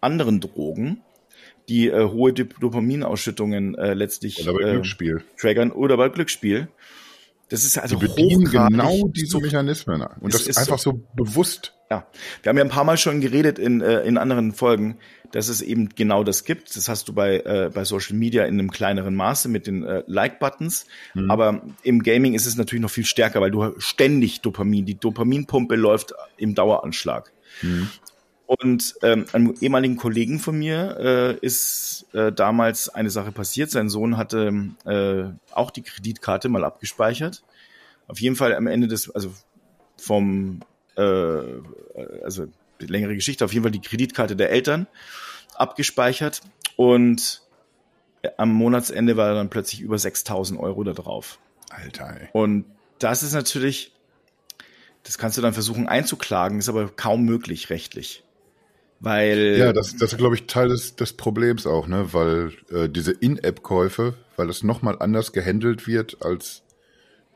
[0.00, 1.02] anderen Drogen,
[1.68, 5.24] die äh, hohe Dopaminausschüttungen äh, letztlich oder bei äh, Glücksspiel.
[5.36, 6.68] triggern oder bei Glücksspiel.
[7.48, 11.74] Das ist also die bedienen genau diese Mechanismen und das ist einfach so, so bewusst.
[11.92, 12.06] Ja,
[12.42, 14.96] wir haben ja ein paar Mal schon geredet in, äh, in anderen Folgen,
[15.30, 16.74] dass es eben genau das gibt.
[16.74, 20.02] Das hast du bei, äh, bei Social Media in einem kleineren Maße mit den äh,
[20.06, 20.86] Like-Buttons.
[21.12, 21.30] Mhm.
[21.30, 25.76] Aber im Gaming ist es natürlich noch viel stärker, weil du ständig Dopamin, die Dopaminpumpe
[25.76, 27.30] läuft im Daueranschlag.
[27.60, 27.90] Mhm.
[28.46, 33.70] Und ähm, einem ehemaligen Kollegen von mir äh, ist äh, damals eine Sache passiert.
[33.70, 35.24] Sein Sohn hatte äh,
[35.54, 37.42] auch die Kreditkarte mal abgespeichert.
[38.08, 39.30] Auf jeden Fall am Ende des, also
[39.98, 40.60] vom,
[40.96, 42.46] äh, also
[42.78, 44.86] längere Geschichte, auf jeden Fall die Kreditkarte der Eltern
[45.54, 46.42] abgespeichert
[46.76, 47.42] und
[48.36, 51.38] am Monatsende war dann plötzlich über 6000 Euro da drauf.
[51.70, 52.16] Alter.
[52.20, 52.28] Ey.
[52.32, 52.64] Und
[52.98, 53.92] das ist natürlich,
[55.02, 58.24] das kannst du dann versuchen einzuklagen, ist aber kaum möglich rechtlich.
[59.00, 59.56] Weil.
[59.58, 62.12] Ja, das, das ist, glaube ich, Teil des, des Problems auch, ne?
[62.12, 66.62] Weil äh, diese In-App-Käufe, weil es nochmal anders gehandelt wird, als,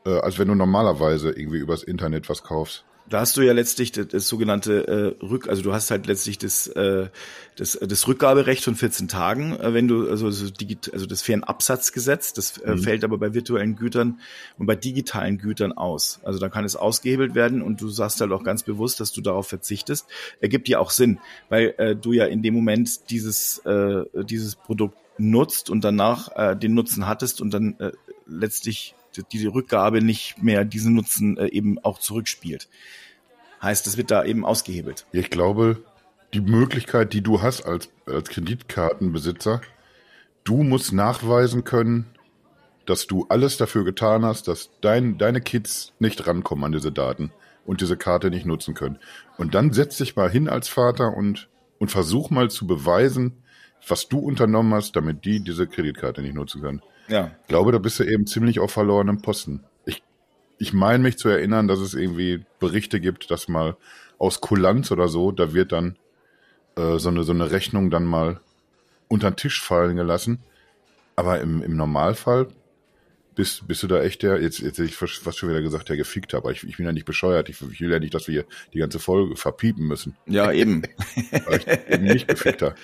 [0.05, 3.91] äh, als wenn du normalerweise irgendwie übers Internet was kaufst da hast du ja letztlich
[3.91, 7.09] das, das sogenannte äh, Rück, also du hast halt letztlich das, äh,
[7.55, 12.33] das, das Rückgaberecht von 14 Tagen, äh, wenn du also so digit, also das Fernabsatzgesetz,
[12.33, 12.79] das äh, mhm.
[12.79, 14.19] fällt aber bei virtuellen Gütern
[14.57, 16.19] und bei digitalen Gütern aus.
[16.23, 19.21] Also da kann es ausgehebelt werden und du sagst halt auch ganz bewusst, dass du
[19.21, 20.07] darauf verzichtest.
[20.41, 24.97] Ergibt ja auch Sinn, weil äh, du ja in dem Moment dieses äh, dieses Produkt
[25.17, 27.91] nutzt und danach äh, den Nutzen hattest und dann äh,
[28.25, 32.69] letztlich diese Rückgabe nicht mehr diesen Nutzen äh, eben auch zurückspielt.
[33.61, 35.05] Heißt, das wird da eben ausgehebelt.
[35.11, 35.83] Ich glaube,
[36.33, 39.61] die Möglichkeit, die du hast als, als Kreditkartenbesitzer,
[40.43, 42.05] du musst nachweisen können,
[42.85, 47.31] dass du alles dafür getan hast, dass dein, deine Kids nicht rankommen an diese Daten
[47.65, 48.97] und diese Karte nicht nutzen können.
[49.37, 51.49] Und dann setz dich mal hin als Vater und,
[51.79, 53.43] und versuch mal zu beweisen,
[53.85, 56.81] was du unternommen hast, damit die diese Kreditkarte nicht nutzen können.
[57.07, 57.31] Ja.
[57.41, 59.63] Ich glaube, da bist du eben ziemlich auf verlorenem Posten.
[59.85, 60.03] Ich,
[60.57, 63.77] ich meine mich zu erinnern, dass es irgendwie Berichte gibt, dass mal
[64.17, 65.97] aus Kulanz oder so, da wird dann
[66.75, 68.41] äh, so, eine, so eine Rechnung dann mal
[69.07, 70.39] unter den Tisch fallen gelassen.
[71.15, 72.47] Aber im, im Normalfall
[73.37, 75.97] bist, bist du da echt der, jetzt, jetzt hätte ich fast schon wieder gesagt, der
[75.97, 77.49] gefickt aber ich, ich bin ja nicht bescheuert.
[77.49, 80.17] Ich, ich will ja nicht, dass wir hier die ganze Folge verpiepen müssen.
[80.25, 80.83] Ja, eben.
[81.45, 82.75] Weil ich eben nicht gefickt habe.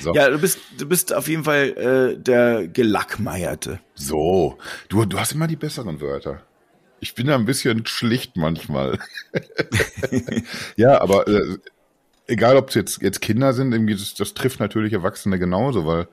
[0.00, 0.14] So.
[0.14, 3.80] Ja, du bist, du bist auf jeden Fall äh, der Gelackmeierte.
[3.94, 6.42] So, du, du hast immer die besseren Wörter.
[7.00, 8.98] Ich bin da ein bisschen schlicht manchmal.
[10.76, 11.58] ja, aber äh,
[12.26, 16.08] egal, ob es jetzt, jetzt Kinder sind, das, das trifft natürlich Erwachsene genauso, weil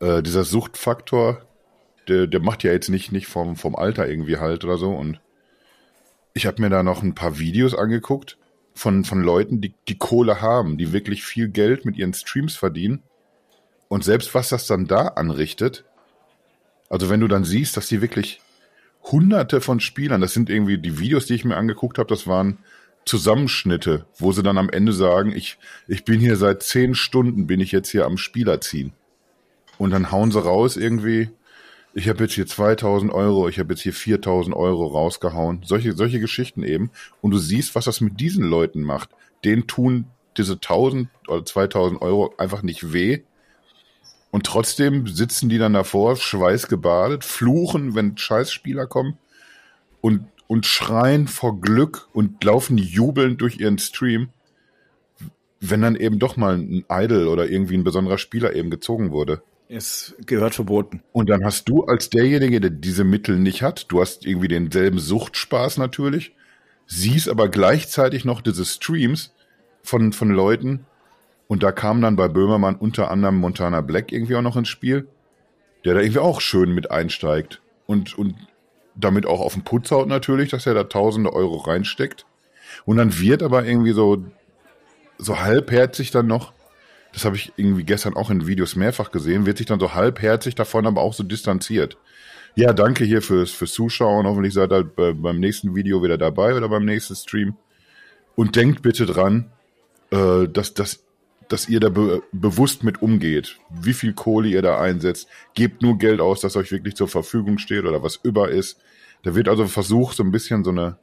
[0.00, 1.42] äh, dieser Suchtfaktor,
[2.06, 4.90] der, der macht ja jetzt nicht, nicht vom, vom Alter irgendwie halt oder so.
[4.90, 5.20] Und
[6.34, 8.38] ich habe mir da noch ein paar Videos angeguckt
[8.78, 13.02] von, von Leuten, die, die Kohle haben, die wirklich viel Geld mit ihren Streams verdienen.
[13.88, 15.84] Und selbst was das dann da anrichtet,
[16.88, 18.40] also wenn du dann siehst, dass die wirklich
[19.02, 22.58] hunderte von Spielern, das sind irgendwie die Videos, die ich mir angeguckt habe, das waren
[23.04, 27.60] Zusammenschnitte, wo sie dann am Ende sagen, ich, ich bin hier seit zehn Stunden, bin
[27.60, 28.92] ich jetzt hier am Spieler ziehen.
[29.78, 31.30] Und dann hauen sie raus irgendwie,
[31.94, 35.62] ich habe jetzt hier 2000 Euro, ich habe jetzt hier 4000 Euro rausgehauen.
[35.64, 36.90] Solche, solche Geschichten eben.
[37.20, 39.10] Und du siehst, was das mit diesen Leuten macht.
[39.44, 43.20] Denen tun diese 1000 oder 2000 Euro einfach nicht weh.
[44.30, 49.18] Und trotzdem sitzen die dann davor, schweißgebadet, fluchen, wenn Scheißspieler kommen
[50.00, 54.28] und, und schreien vor Glück und laufen jubelnd durch ihren Stream,
[55.60, 59.42] wenn dann eben doch mal ein Idol oder irgendwie ein besonderer Spieler eben gezogen wurde.
[59.68, 61.02] Es gehört verboten.
[61.12, 64.98] Und dann hast du als derjenige, der diese Mittel nicht hat, du hast irgendwie denselben
[64.98, 66.34] Suchtspaß natürlich,
[66.86, 69.34] siehst aber gleichzeitig noch diese Streams
[69.82, 70.86] von, von Leuten.
[71.48, 75.06] Und da kam dann bei Böhmermann unter anderem Montana Black irgendwie auch noch ins Spiel,
[75.84, 77.60] der da irgendwie auch schön mit einsteigt.
[77.86, 78.34] Und, und
[78.94, 82.24] damit auch auf den Putz haut natürlich, dass er da tausende Euro reinsteckt.
[82.86, 84.24] Und dann wird aber irgendwie so,
[85.18, 86.52] so halbherzig dann noch,
[87.12, 90.54] das habe ich irgendwie gestern auch in Videos mehrfach gesehen, wird sich dann so halbherzig
[90.54, 91.96] davon aber auch so distanziert.
[92.54, 94.26] Ja, danke hier fürs, fürs Zuschauen.
[94.26, 97.56] Hoffentlich seid ihr beim nächsten Video wieder dabei oder beim nächsten Stream.
[98.34, 99.50] Und denkt bitte dran,
[100.10, 101.04] äh, dass, dass,
[101.48, 103.58] dass ihr da be bewusst mit umgeht.
[103.70, 105.28] Wie viel Kohle ihr da einsetzt.
[105.54, 108.80] Gebt nur Geld aus, das euch wirklich zur Verfügung steht oder was über ist.
[109.22, 110.98] Da wird also versucht, so ein bisschen so eine,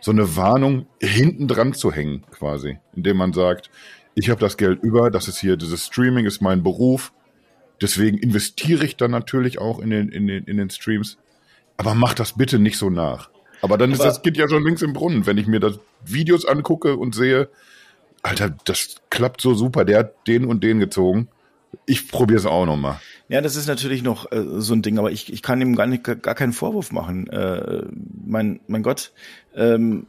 [0.00, 2.78] so eine Warnung hinten dran zu hängen, quasi.
[2.94, 3.70] Indem man sagt,
[4.18, 7.12] ich habe das Geld über, das ist hier, dieses Streaming ist mein Beruf.
[7.80, 11.18] Deswegen investiere ich dann natürlich auch in den, in den, in den Streams.
[11.76, 13.30] Aber mach das bitte nicht so nach.
[13.62, 15.78] Aber dann ist Aber das geht ja schon links im Brunnen, wenn ich mir das
[16.04, 17.48] Videos angucke und sehe,
[18.22, 21.28] Alter, das klappt so super, der hat den und den gezogen.
[21.86, 23.00] Ich probiere es auch noch mal.
[23.28, 25.86] Ja, das ist natürlich noch äh, so ein Ding, aber ich, ich kann ihm gar,
[25.86, 27.28] nicht, gar keinen Vorwurf machen.
[27.28, 27.84] Äh,
[28.26, 29.12] mein, mein Gott,
[29.54, 30.06] ähm,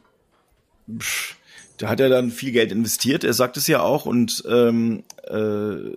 [0.98, 1.36] pff,
[1.80, 5.96] da hat er dann viel Geld investiert, er sagt es ja auch und ähm, äh,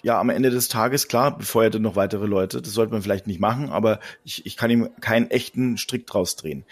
[0.00, 3.26] ja, am Ende des Tages, klar, befeuert er noch weitere Leute, das sollte man vielleicht
[3.26, 6.64] nicht machen, aber ich, ich kann ihm keinen echten Strick draus drehen.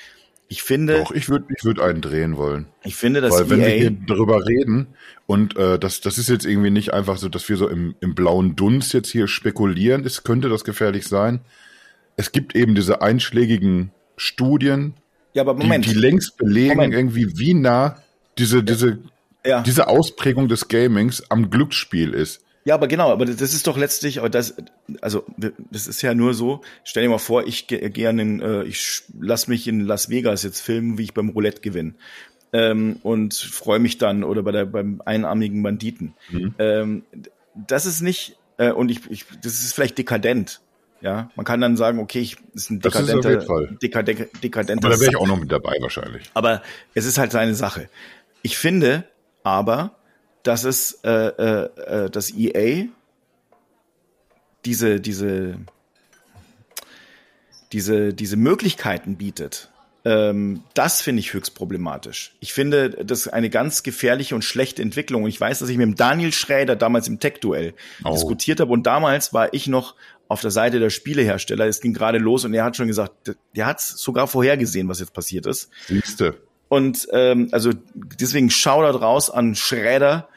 [0.48, 0.98] Ich finde.
[0.98, 2.66] Doch, ich würde ich würd einen drehen wollen.
[2.84, 4.86] Ich finde, dass Weil wenn EA wir hier darüber reden
[5.26, 8.14] und äh, das, das ist jetzt irgendwie nicht einfach so, dass wir so im, im
[8.14, 11.40] blauen Dunst jetzt hier spekulieren, es könnte das gefährlich sein.
[12.14, 14.94] Es gibt eben diese einschlägigen Studien,
[15.32, 15.84] ja, aber Moment.
[15.84, 16.94] Die, die längst belegen Moment.
[16.94, 17.96] irgendwie, wie nah
[18.38, 18.98] diese, diese,
[19.44, 19.62] ja.
[19.62, 22.42] diese Ausprägung des Gamings am Glücksspiel ist.
[22.64, 24.56] Ja, aber genau, aber das ist doch letztlich, aber das,
[25.00, 25.24] also
[25.70, 26.62] das ist ja nur so.
[26.82, 30.10] Stell dir mal vor, ich gehe geh an den, äh, ich lass mich in Las
[30.10, 31.94] Vegas jetzt filmen, wie ich beim Roulette gewinne.
[32.52, 36.14] Ähm, und freue mich dann oder bei der beim einarmigen Banditen.
[36.30, 36.54] Mhm.
[36.58, 37.02] Ähm,
[37.54, 40.60] das ist nicht äh, und ich, ich, das ist vielleicht dekadent.
[41.02, 43.36] Ja, man kann dann sagen, okay, ich ist ein dekadenter,
[43.80, 44.86] dekadenter, dekadenter.
[44.86, 46.30] Aber da wäre ich auch noch mit dabei wahrscheinlich.
[46.32, 46.62] Aber
[46.94, 47.88] es ist halt seine Sache.
[48.46, 49.02] Ich finde
[49.42, 49.96] aber,
[50.44, 52.84] dass es äh, äh, äh das EA
[54.64, 55.58] diese diese
[57.72, 59.72] diese diese Möglichkeiten bietet.
[60.04, 62.36] Ähm, das finde ich höchst problematisch.
[62.38, 65.24] Ich finde, das ist eine ganz gefährliche und schlechte Entwicklung.
[65.24, 68.12] Und ich weiß, dass ich mit dem Daniel Schräder damals im Tech-Duell oh.
[68.12, 68.70] diskutiert habe.
[68.70, 69.96] Und damals war ich noch
[70.28, 71.66] auf der Seite der Spielehersteller.
[71.66, 75.14] Es ging gerade los und er hat schon gesagt, der hat sogar vorhergesehen, was jetzt
[75.14, 75.68] passiert ist.
[75.88, 76.36] Siehste.
[76.68, 80.28] Und ähm, also deswegen Shoutout raus an Schräder,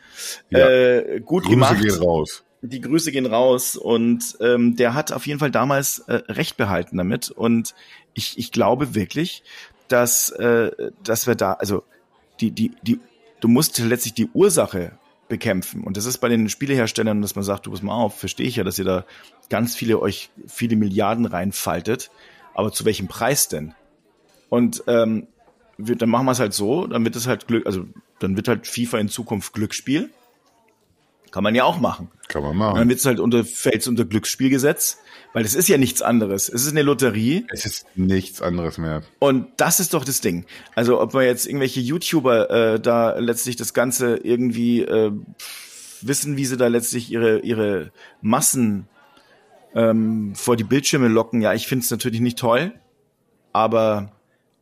[0.49, 0.69] ja.
[0.69, 1.81] Äh, gut Grüße gemacht.
[1.81, 2.43] Gehen raus.
[2.61, 6.97] Die Grüße gehen raus und ähm, der hat auf jeden Fall damals äh, recht behalten
[6.97, 7.73] damit und
[8.13, 9.43] ich, ich glaube wirklich,
[9.87, 10.71] dass äh,
[11.03, 11.83] dass wir da also
[12.41, 12.99] die die die
[13.39, 14.91] du musst letztlich die Ursache
[15.29, 18.47] bekämpfen und das ist bei den Spieleherstellern, dass man sagt, du pass mal auf, verstehe
[18.47, 19.05] ich ja, dass ihr da
[19.49, 22.11] ganz viele euch viele Milliarden reinfaltet,
[22.53, 23.73] aber zu welchem Preis denn?
[24.49, 25.27] Und ähm,
[25.79, 27.85] wir, dann machen wir es halt so, dann wird es halt Glück, also
[28.19, 30.09] dann wird halt FIFA in Zukunft Glücksspiel.
[31.31, 32.09] Kann man ja auch machen.
[32.27, 32.73] Kann man machen.
[32.73, 34.97] Und dann wird es halt unter, fällt unter Glücksspielgesetz,
[35.31, 36.49] weil es ist ja nichts anderes.
[36.49, 37.45] Es ist eine Lotterie.
[37.49, 39.03] Es ist nichts anderes mehr.
[39.19, 40.45] Und das ist doch das Ding.
[40.73, 45.11] Also ob man jetzt irgendwelche YouTuber äh, da letztlich das Ganze irgendwie äh,
[46.01, 48.87] wissen, wie sie da letztlich ihre, ihre Massen
[49.75, 52.73] ähm, vor die Bildschirme locken, ja, ich finde es natürlich nicht toll,
[53.53, 54.18] aber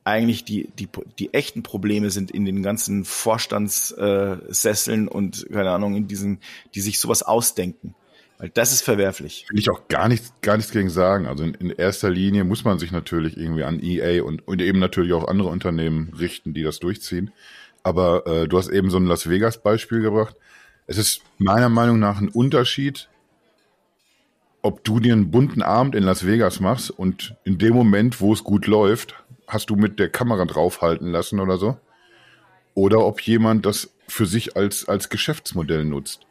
[0.08, 0.88] eigentlich die, die,
[1.20, 6.39] die echten Probleme sind in den ganzen Vorstandssesseln und, keine Ahnung, in diesen,
[6.74, 7.93] die sich sowas ausdenken.
[8.38, 9.48] Weil das ist verwerflich.
[9.50, 11.28] Will ich auch gar nichts, gar nichts gegen sagen.
[11.28, 14.80] Also in, in erster Linie muss man sich natürlich irgendwie an EA und, und eben
[14.80, 17.32] natürlich auch andere Unternehmen richten, die das durchziehen.
[17.84, 20.36] Aber äh, du hast eben so ein Las Vegas Beispiel gebracht.
[20.86, 23.10] Es ist meiner Meinung nach ein Unterschied,
[24.62, 28.34] ob du dir einen bunten Abend in Las Vegas machst und in dem Moment, wo
[28.34, 29.15] es gut läuft,
[29.48, 31.78] hast du mit der Kamera draufhalten lassen oder so.
[32.74, 36.28] Oder ob jemand das für sich als, als Geschäftsmodell nutzt.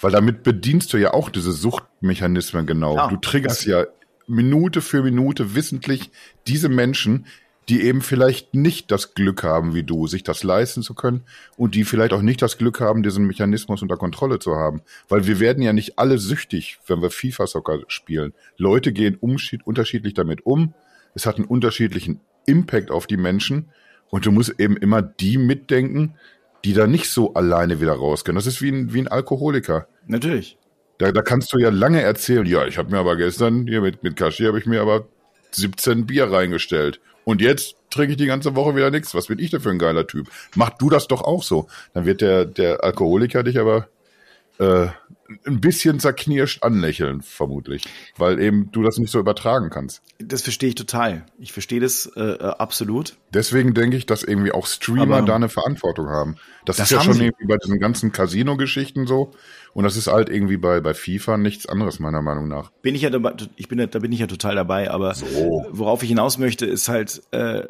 [0.00, 2.96] Weil damit bedienst du ja auch diese Suchtmechanismen genau.
[2.96, 3.84] Ja, du triggerst ja
[4.26, 6.10] Minute für Minute wissentlich
[6.46, 7.26] diese Menschen,
[7.68, 11.22] die eben vielleicht nicht das Glück haben wie du, sich das leisten zu können
[11.56, 14.82] und die vielleicht auch nicht das Glück haben, diesen Mechanismus unter Kontrolle zu haben.
[15.08, 18.34] Weil wir werden ja nicht alle süchtig, wenn wir FIFA-Soccer spielen.
[18.58, 20.74] Leute gehen unterschiedlich damit um
[21.14, 23.70] es hat einen unterschiedlichen Impact auf die Menschen
[24.10, 26.14] und du musst eben immer die mitdenken,
[26.64, 28.36] die da nicht so alleine wieder rausgehen.
[28.36, 29.86] Das ist wie ein, wie ein Alkoholiker.
[30.06, 30.58] Natürlich.
[30.98, 34.02] Da, da kannst du ja lange erzählen, ja, ich habe mir aber gestern, hier mit,
[34.02, 35.06] mit Kashi habe ich mir aber
[35.50, 37.00] 17 Bier reingestellt.
[37.24, 39.14] Und jetzt trinke ich die ganze Woche wieder nichts.
[39.14, 40.28] Was bin ich denn für ein geiler Typ?
[40.54, 41.68] Mach du das doch auch so.
[41.94, 43.88] Dann wird der, der Alkoholiker dich aber
[44.58, 44.88] äh,
[45.46, 47.84] ein bisschen zerknirscht anlächeln, vermutlich.
[48.16, 50.02] Weil eben du das nicht so übertragen kannst.
[50.18, 51.26] Das verstehe ich total.
[51.38, 53.16] Ich verstehe das äh, äh absolut.
[53.32, 56.36] Deswegen denke ich, dass irgendwie auch Streamer Aber da eine Verantwortung haben.
[56.64, 57.24] Das, das ist ja schon sie.
[57.24, 59.32] irgendwie bei diesen ganzen Casino-Geschichten so.
[59.74, 62.70] Und das ist halt irgendwie bei, bei FIFA nichts anderes, meiner Meinung nach.
[62.82, 65.66] Bin ich ja dabei, ich bin, da bin ich ja total dabei, aber so.
[65.70, 67.64] worauf ich hinaus möchte, ist halt, äh,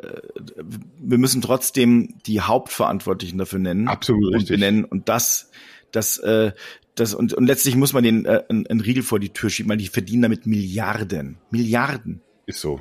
[1.00, 3.88] wir müssen trotzdem die Hauptverantwortlichen dafür nennen.
[3.88, 4.56] Absolut und richtig.
[4.56, 4.84] benennen.
[4.84, 5.50] Und das,
[5.92, 6.52] das, äh,
[6.94, 9.70] das, und, und letztlich muss man den äh, einen, einen Riegel vor die Tür schieben,
[9.70, 11.38] weil die verdienen damit Milliarden.
[11.50, 12.20] Milliarden.
[12.46, 12.80] Ist so.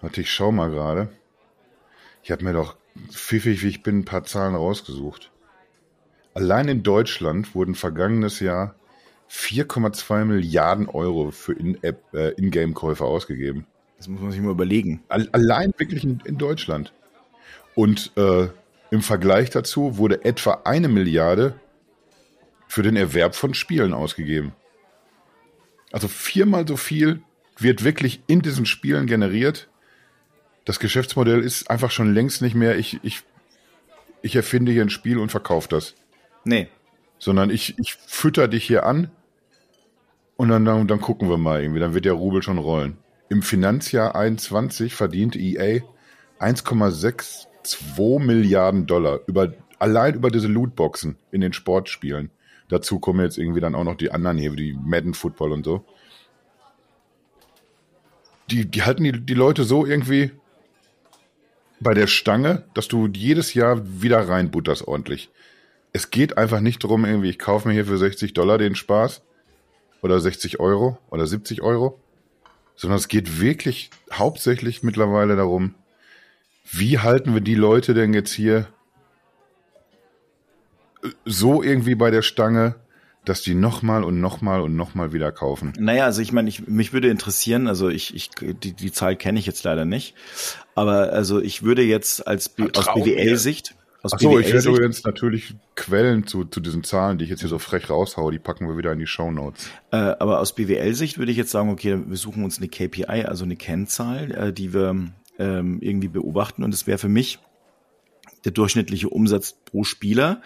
[0.00, 1.08] Warte, ich schau mal gerade.
[2.22, 2.76] Ich habe mir doch
[3.10, 5.30] pfiffig, wie ich bin, ein paar Zahlen rausgesucht.
[6.34, 8.74] Allein in Deutschland wurden vergangenes Jahr
[9.30, 13.66] 4,2 Milliarden Euro für In-App, äh, In-Game-Käufe ausgegeben.
[13.96, 15.02] Das muss man sich mal überlegen.
[15.08, 16.92] Allein wirklich in, in Deutschland.
[17.74, 18.48] Und äh,
[18.90, 21.54] im Vergleich dazu wurde etwa eine Milliarde
[22.68, 24.52] für den Erwerb von Spielen ausgegeben.
[25.90, 27.22] Also viermal so viel
[27.56, 29.68] wird wirklich in diesen Spielen generiert.
[30.64, 33.22] Das Geschäftsmodell ist einfach schon längst nicht mehr, ich, ich,
[34.22, 35.94] ich erfinde hier ein Spiel und verkaufe das.
[36.44, 36.68] Nee.
[37.18, 39.10] Sondern ich, ich fütter dich hier an
[40.36, 41.80] und dann, dann, dann gucken wir mal irgendwie.
[41.80, 42.98] Dann wird der Rubel schon rollen.
[43.30, 45.80] Im Finanzjahr 21 verdient EA
[46.38, 52.30] 1,62 Milliarden Dollar über, allein über diese Lootboxen in den Sportspielen.
[52.68, 55.84] Dazu kommen jetzt irgendwie dann auch noch die anderen hier, wie Madden Football und so.
[58.50, 60.32] Die, die halten die, die Leute so irgendwie
[61.80, 65.30] bei der Stange, dass du jedes Jahr wieder reinbutterst ordentlich.
[65.92, 69.22] Es geht einfach nicht darum, irgendwie, ich kaufe mir hier für 60 Dollar den Spaß
[70.02, 71.98] oder 60 Euro oder 70 Euro,
[72.76, 75.74] sondern es geht wirklich hauptsächlich mittlerweile darum,
[76.70, 78.68] wie halten wir die Leute denn jetzt hier
[81.24, 82.76] so irgendwie bei der Stange,
[83.24, 85.72] dass die nochmal und nochmal und nochmal wieder kaufen.
[85.78, 89.38] Naja, also ich meine, ich, mich würde interessieren, also ich, ich die, die Zahl kenne
[89.38, 90.14] ich jetzt leider nicht,
[90.74, 96.26] aber also ich würde jetzt als aus BWL-Sicht aus Achso, ich werde übrigens natürlich Quellen
[96.26, 98.92] zu, zu diesen Zahlen, die ich jetzt hier so frech raushaue, die packen wir wieder
[98.92, 99.68] in die Show Notes.
[99.90, 103.44] Äh, aber aus BWL-Sicht würde ich jetzt sagen, okay, wir suchen uns eine KPI, also
[103.44, 104.94] eine Kennzahl, äh, die wir
[105.40, 106.62] ähm, irgendwie beobachten.
[106.62, 107.40] Und es wäre für mich
[108.44, 110.42] der durchschnittliche Umsatz pro Spieler,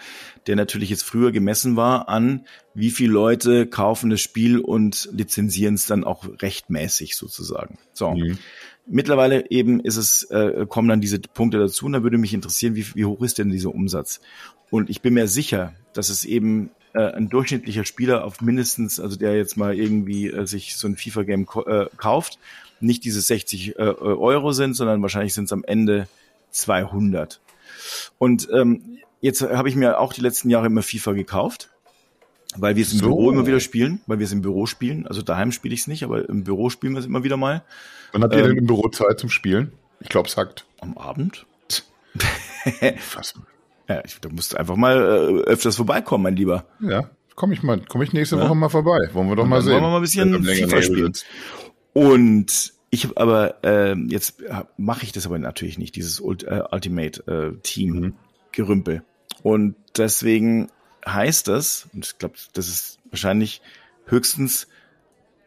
[0.47, 5.75] der natürlich jetzt früher gemessen war an, wie viele Leute kaufen das Spiel und lizenzieren
[5.75, 7.77] es dann auch rechtmäßig sozusagen.
[7.93, 8.11] So.
[8.11, 8.37] Mhm.
[8.85, 12.75] Mittlerweile eben ist es, äh, kommen dann diese Punkte dazu und da würde mich interessieren,
[12.75, 14.19] wie, wie hoch ist denn dieser Umsatz?
[14.69, 19.15] Und ich bin mir sicher, dass es eben äh, ein durchschnittlicher Spieler auf mindestens, also
[19.15, 22.39] der jetzt mal irgendwie äh, sich so ein FIFA-Game äh, kauft,
[22.79, 26.07] nicht diese 60 äh, Euro sind, sondern wahrscheinlich sind es am Ende
[26.51, 27.39] 200.
[28.17, 31.69] Und ähm, jetzt habe ich mir auch die letzten Jahre immer FIFA gekauft,
[32.55, 33.05] weil wir es im so.
[33.07, 35.07] Büro immer wieder spielen, weil wir es im Büro spielen.
[35.07, 37.63] Also daheim spiele ich es nicht, aber im Büro spielen wir es immer wieder mal.
[38.11, 39.73] Wann habt ihr ähm, denn im Büro Zeit zum Spielen?
[39.99, 40.65] Ich glaube, es hackt.
[40.79, 41.45] Am Abend?
[42.99, 43.35] Fast.
[43.89, 46.65] Ja, ich, da musst du einfach mal äh, öfters vorbeikommen, mein Lieber.
[46.79, 48.43] Ja, komme ich mal, komme ich nächste ja.
[48.43, 49.09] Woche mal vorbei.
[49.13, 49.73] Wollen wir doch mal sehen.
[49.73, 51.13] Wollen wir mal ein bisschen FIFA spielen.
[51.93, 54.35] Und ich habe aber äh, jetzt
[54.77, 58.13] mache ich das aber natürlich nicht, dieses Ult äh, Ultimate äh, Team mhm.
[58.51, 59.01] Gerümpel.
[59.41, 60.69] Und deswegen
[61.03, 63.63] heißt das, und ich glaube, das ist wahrscheinlich
[64.05, 64.67] höchstens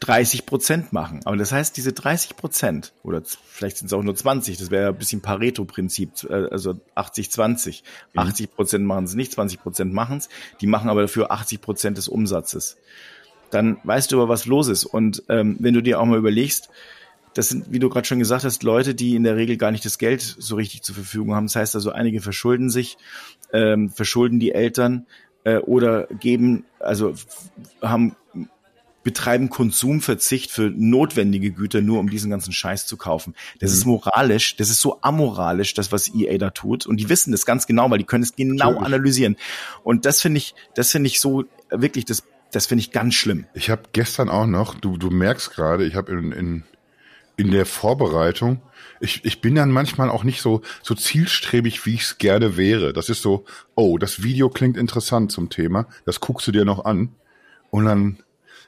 [0.01, 1.21] 30 Prozent machen.
[1.25, 4.89] Aber das heißt, diese 30 Prozent, oder vielleicht sind es auch nur 20, das wäre
[4.89, 7.83] ein bisschen Pareto-Prinzip, äh, also 80-20.
[8.13, 8.19] Mhm.
[8.19, 10.29] 80 Prozent machen es nicht, 20 Prozent machen es,
[10.61, 12.77] die machen aber dafür 80 Prozent des Umsatzes.
[13.53, 14.85] Dann weißt du aber, was los ist.
[14.85, 16.71] Und ähm, wenn du dir auch mal überlegst,
[17.37, 19.85] das sind, wie du gerade schon gesagt hast, Leute, die in der Regel gar nicht
[19.85, 21.47] das Geld so richtig zur Verfügung haben.
[21.47, 22.97] Das heißt also, einige verschulden sich,
[23.53, 25.07] ähm, verschulden die Eltern
[25.45, 27.13] äh, oder geben, also
[27.83, 28.17] haben
[29.03, 33.35] betreiben Konsumverzicht für notwendige Güter, nur um diesen ganzen Scheiß zu kaufen.
[33.61, 33.77] Das mhm.
[33.77, 36.87] ist moralisch, das ist so amoralisch, das, was EA da tut.
[36.87, 38.87] Und die wissen das ganz genau, weil die können es genau Natürlich.
[38.87, 39.37] analysieren.
[39.85, 43.45] Und das finde ich, das finde ich so wirklich, das, das finde ich ganz schlimm.
[43.55, 46.65] Ich habe gestern auch noch, du, du merkst gerade, ich habe in, in,
[47.37, 48.61] in der Vorbereitung,
[49.01, 52.93] ich, ich bin dann manchmal auch nicht so, so zielstrebig, wie ich es gerne wäre.
[52.93, 56.85] Das ist so, oh, das Video klingt interessant zum Thema, das guckst du dir noch
[56.85, 57.11] an.
[57.71, 58.19] Und dann,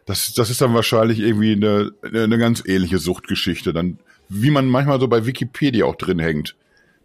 [0.06, 3.72] das, das ist dann wahrscheinlich irgendwie eine, eine ganz ähnliche Suchtgeschichte.
[3.72, 3.98] Dann,
[4.28, 6.56] wie man manchmal so bei Wikipedia auch drin hängt.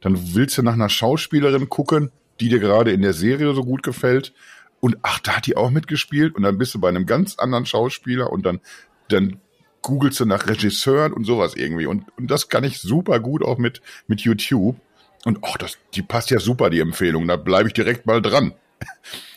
[0.01, 3.84] Dann willst du nach einer Schauspielerin gucken, die dir gerade in der Serie so gut
[3.84, 4.34] gefällt.
[4.82, 6.36] Und ach, da hat die auch mitgespielt.
[6.36, 8.59] Und dann bist du bei einem ganz anderen Schauspieler und dann,
[9.07, 9.39] dann
[9.84, 11.86] googelst du nach Regisseuren und sowas irgendwie.
[11.86, 14.78] Und, und das kann ich super gut auch mit, mit YouTube.
[15.26, 17.28] Und oh, das, die passt ja super, die Empfehlung.
[17.28, 18.54] Da bleibe ich direkt mal dran.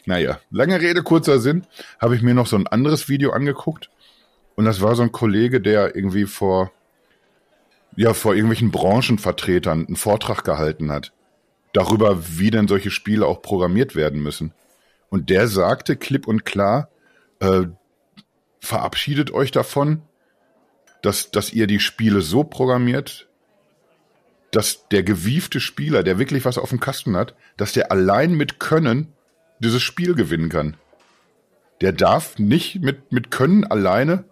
[0.09, 1.67] Naja, lange Rede, kurzer Sinn,
[2.01, 3.91] habe ich mir noch so ein anderes Video angeguckt.
[4.55, 6.71] Und das war so ein Kollege, der irgendwie vor,
[7.97, 11.13] ja, vor irgendwelchen Branchenvertretern einen Vortrag gehalten hat.
[11.73, 14.55] Darüber, wie denn solche Spiele auch programmiert werden müssen.
[15.11, 16.89] Und der sagte klipp und klar,
[17.41, 17.63] äh,
[18.61, 20.03] verabschiedet euch davon,
[21.07, 23.29] dass, dass ihr die Spiele so programmiert,
[24.51, 28.59] dass der gewiefte Spieler, der wirklich was auf dem Kasten hat, dass der allein mit
[28.59, 29.13] Können
[29.61, 30.77] dieses Spiel gewinnen kann.
[31.81, 34.25] Der darf nicht mit, mit Können alleine,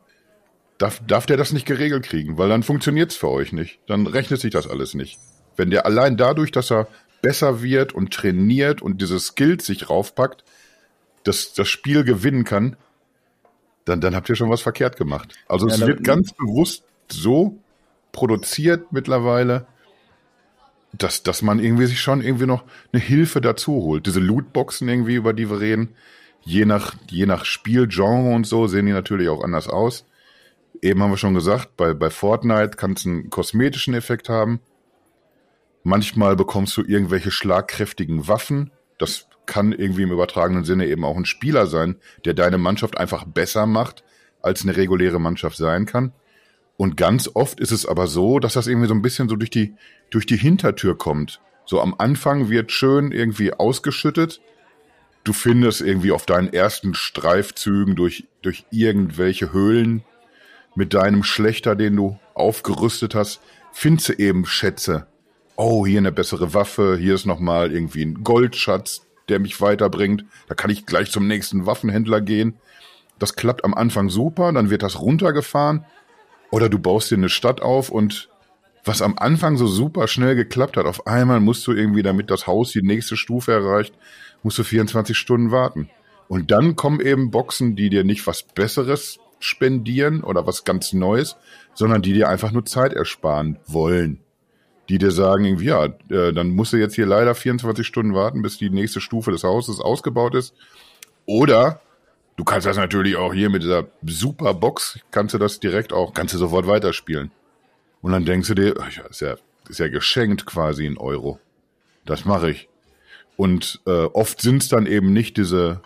[0.78, 3.78] darf, darf der das nicht geregelt kriegen, weil dann funktioniert's für euch nicht.
[3.86, 5.20] Dann rechnet sich das alles nicht.
[5.56, 6.88] Wenn der allein dadurch, dass er
[7.22, 10.42] besser wird und trainiert und diese Skills sich raufpackt,
[11.22, 12.76] das, das Spiel gewinnen kann,
[13.84, 15.34] dann, dann habt ihr schon was verkehrt gemacht.
[15.48, 17.58] Also ja, es wird ganz bewusst so
[18.12, 19.66] produziert mittlerweile,
[20.92, 24.06] dass, dass man irgendwie sich schon irgendwie noch eine Hilfe dazu holt.
[24.06, 25.90] Diese Lootboxen irgendwie, über die wir reden,
[26.42, 30.06] je nach, je nach Spielgenre und so, sehen die natürlich auch anders aus.
[30.80, 34.60] Eben haben wir schon gesagt, bei, bei Fortnite kann es einen kosmetischen Effekt haben.
[35.82, 38.70] Manchmal bekommst du irgendwelche schlagkräftigen Waffen.
[38.98, 43.24] Das kann irgendwie im übertragenen Sinne eben auch ein Spieler sein, der deine Mannschaft einfach
[43.24, 44.04] besser macht,
[44.42, 46.12] als eine reguläre Mannschaft sein kann.
[46.76, 49.50] Und ganz oft ist es aber so, dass das irgendwie so ein bisschen so durch
[49.50, 49.74] die,
[50.10, 51.40] durch die Hintertür kommt.
[51.66, 54.40] So am Anfang wird schön irgendwie ausgeschüttet.
[55.22, 60.02] Du findest irgendwie auf deinen ersten Streifzügen durch, durch irgendwelche Höhlen
[60.74, 63.40] mit deinem Schlechter, den du aufgerüstet hast,
[63.72, 65.06] findest du eben Schätze.
[65.56, 70.24] Oh, hier eine bessere Waffe, hier ist nochmal irgendwie ein Goldschatz, der mich weiterbringt.
[70.48, 72.54] Da kann ich gleich zum nächsten Waffenhändler gehen.
[73.18, 75.84] Das klappt am Anfang super, dann wird das runtergefahren
[76.50, 78.28] oder du baust dir eine Stadt auf und
[78.84, 82.46] was am Anfang so super schnell geklappt hat, auf einmal musst du irgendwie, damit das
[82.46, 83.94] Haus die nächste Stufe erreicht,
[84.42, 85.88] musst du 24 Stunden warten.
[86.28, 91.36] Und dann kommen eben Boxen, die dir nicht was Besseres spendieren oder was ganz Neues,
[91.74, 94.20] sondern die dir einfach nur Zeit ersparen wollen.
[94.88, 98.42] Die dir sagen, irgendwie, ja, äh, dann musst du jetzt hier leider 24 Stunden warten,
[98.42, 100.54] bis die nächste Stufe des Hauses ausgebaut ist.
[101.26, 101.80] Oder
[102.36, 106.14] Du kannst das natürlich auch hier mit dieser super Box, kannst du das direkt auch,
[106.14, 107.30] kannst du sofort weiterspielen.
[108.02, 109.36] Und dann denkst du dir, ja, ist ja,
[109.68, 111.38] ist ja geschenkt quasi in Euro.
[112.04, 112.68] Das mache ich.
[113.36, 115.80] Und äh, oft sind es dann eben nicht diese,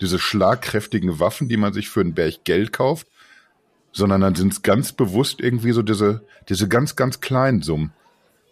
[0.00, 3.08] diese schlagkräftigen Waffen, die man sich für einen Berg Geld kauft,
[3.96, 7.94] sondern dann sind es ganz bewusst irgendwie so diese, diese ganz, ganz kleinen Summen,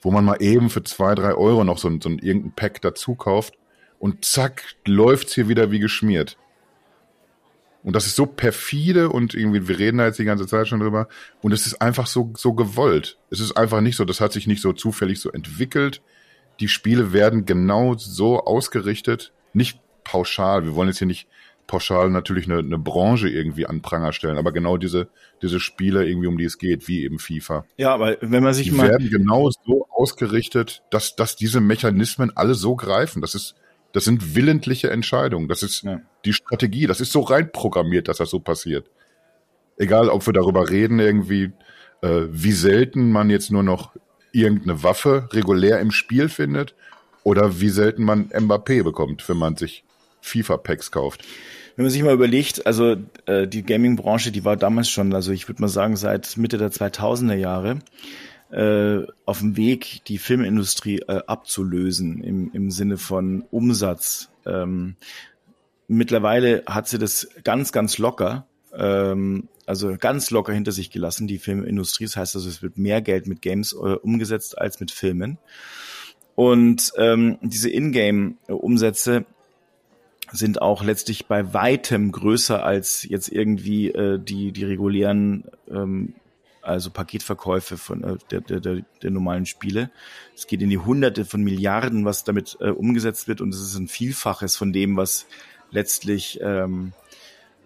[0.01, 2.81] wo man mal eben für zwei, drei Euro noch so ein, so ein irgendein Pack
[2.81, 3.53] dazu kauft
[3.99, 6.39] und zack, läuft's hier wieder wie geschmiert.
[7.83, 10.81] Und das ist so perfide und irgendwie, wir reden da jetzt die ganze Zeit schon
[10.81, 11.09] drüber.
[11.43, 13.19] Und es ist einfach so, so gewollt.
[13.29, 16.01] Es ist einfach nicht so, das hat sich nicht so zufällig so entwickelt.
[16.61, 20.65] Die Spiele werden genau so ausgerichtet, nicht pauschal.
[20.65, 21.29] Wir wollen jetzt hier nicht
[21.67, 25.09] pauschal natürlich eine, eine Branche irgendwie an Pranger stellen, aber genau diese,
[25.43, 27.65] diese Spiele irgendwie, um die es geht, wie eben FIFA.
[27.77, 28.87] Ja, aber wenn man sich die mal.
[28.87, 33.23] Die werden genau so ausgerichtet, dass, dass diese Mechanismen alle so greifen.
[33.23, 33.55] Das ist,
[33.93, 35.49] das sind willentliche Entscheidungen.
[35.49, 36.01] Das ist ja.
[36.25, 36.87] die Strategie.
[36.87, 38.91] Das ist so reinprogrammiert, dass das so passiert.
[39.77, 41.53] Egal, ob wir darüber reden, irgendwie,
[42.03, 43.95] äh, wie selten man jetzt nur noch
[44.33, 46.75] irgendeine Waffe regulär im Spiel findet
[47.23, 49.84] oder wie selten man Mbappé bekommt, wenn man sich
[50.25, 51.25] FIFA-Packs kauft.
[51.77, 52.97] Wenn man sich mal überlegt, also
[53.27, 56.71] äh, die Gaming-Branche, die war damals schon, also ich würde mal sagen, seit Mitte der
[56.71, 57.81] 2000er Jahre
[58.51, 64.31] äh, auf dem Weg, die Filmindustrie äh, abzulösen im, im Sinne von Umsatz.
[64.47, 64.97] Ähm,
[65.89, 71.39] mittlerweile hat sie das ganz, ganz locker, ähm, also ganz locker hinter sich gelassen, die
[71.39, 72.05] Filmindustrie.
[72.05, 75.39] Das heißt also, es wird mehr Geld mit Games äh, umgesetzt als mit Filmen.
[76.37, 79.25] Und ähm, diese Ingame-Umsätze
[80.33, 86.15] sind auch letztlich bei weitem größer als jetzt irgendwie äh, die, die regulären ähm,
[86.63, 89.91] also Paketverkäufe von äh, der, der, der, normalen Spiele.
[90.35, 93.77] Es geht in die Hunderte von Milliarden, was damit äh, umgesetzt wird und es ist
[93.77, 95.27] ein Vielfaches von dem, was
[95.71, 96.93] letztlich ähm,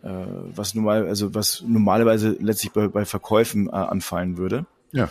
[0.03, 4.67] äh, was normal, also was normalerweise letztlich bei, bei Verkäufen äh, anfallen würde.
[4.93, 5.11] Ja.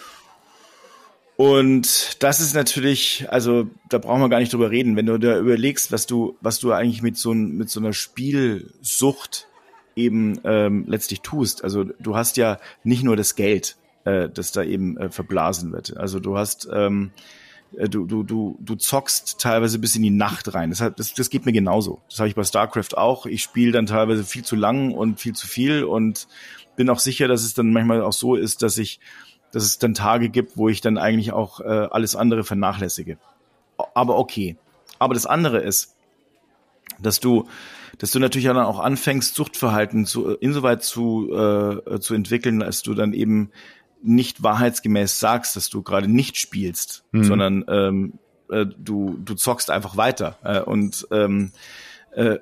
[1.37, 4.95] Und das ist natürlich, also da brauchen wir gar nicht drüber reden.
[4.95, 9.47] Wenn du da überlegst, was du, was du eigentlich mit so, mit so einer Spielsucht
[9.95, 11.63] eben ähm, letztlich tust.
[11.63, 15.95] Also du hast ja nicht nur das Geld, äh, das da eben äh, verblasen wird.
[15.95, 17.11] Also du hast ähm,
[17.75, 20.71] äh, du, du, du, du zockst teilweise bis in die Nacht rein.
[20.71, 22.01] Das, das, das geht mir genauso.
[22.09, 23.27] Das habe ich bei StarCraft auch.
[23.27, 26.27] Ich spiele dann teilweise viel zu lang und viel zu viel und
[26.75, 28.99] bin auch sicher, dass es dann manchmal auch so ist, dass ich,
[29.51, 33.17] dass es dann Tage gibt, wo ich dann eigentlich auch äh, alles andere vernachlässige.
[33.93, 34.57] Aber okay.
[34.99, 35.95] Aber das andere ist,
[36.99, 37.47] dass du,
[37.97, 42.93] dass du natürlich dann auch anfängst, Suchtverhalten zu, insoweit zu, äh, zu entwickeln, als du
[42.93, 43.51] dann eben
[44.01, 47.23] nicht wahrheitsgemäß sagst, dass du gerade nicht spielst, mhm.
[47.23, 48.13] sondern ähm,
[48.49, 50.37] äh, du, du zockst einfach weiter.
[50.43, 51.51] Äh, und ähm,
[52.11, 52.37] äh,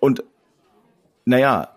[0.00, 0.22] und
[1.24, 1.75] naja,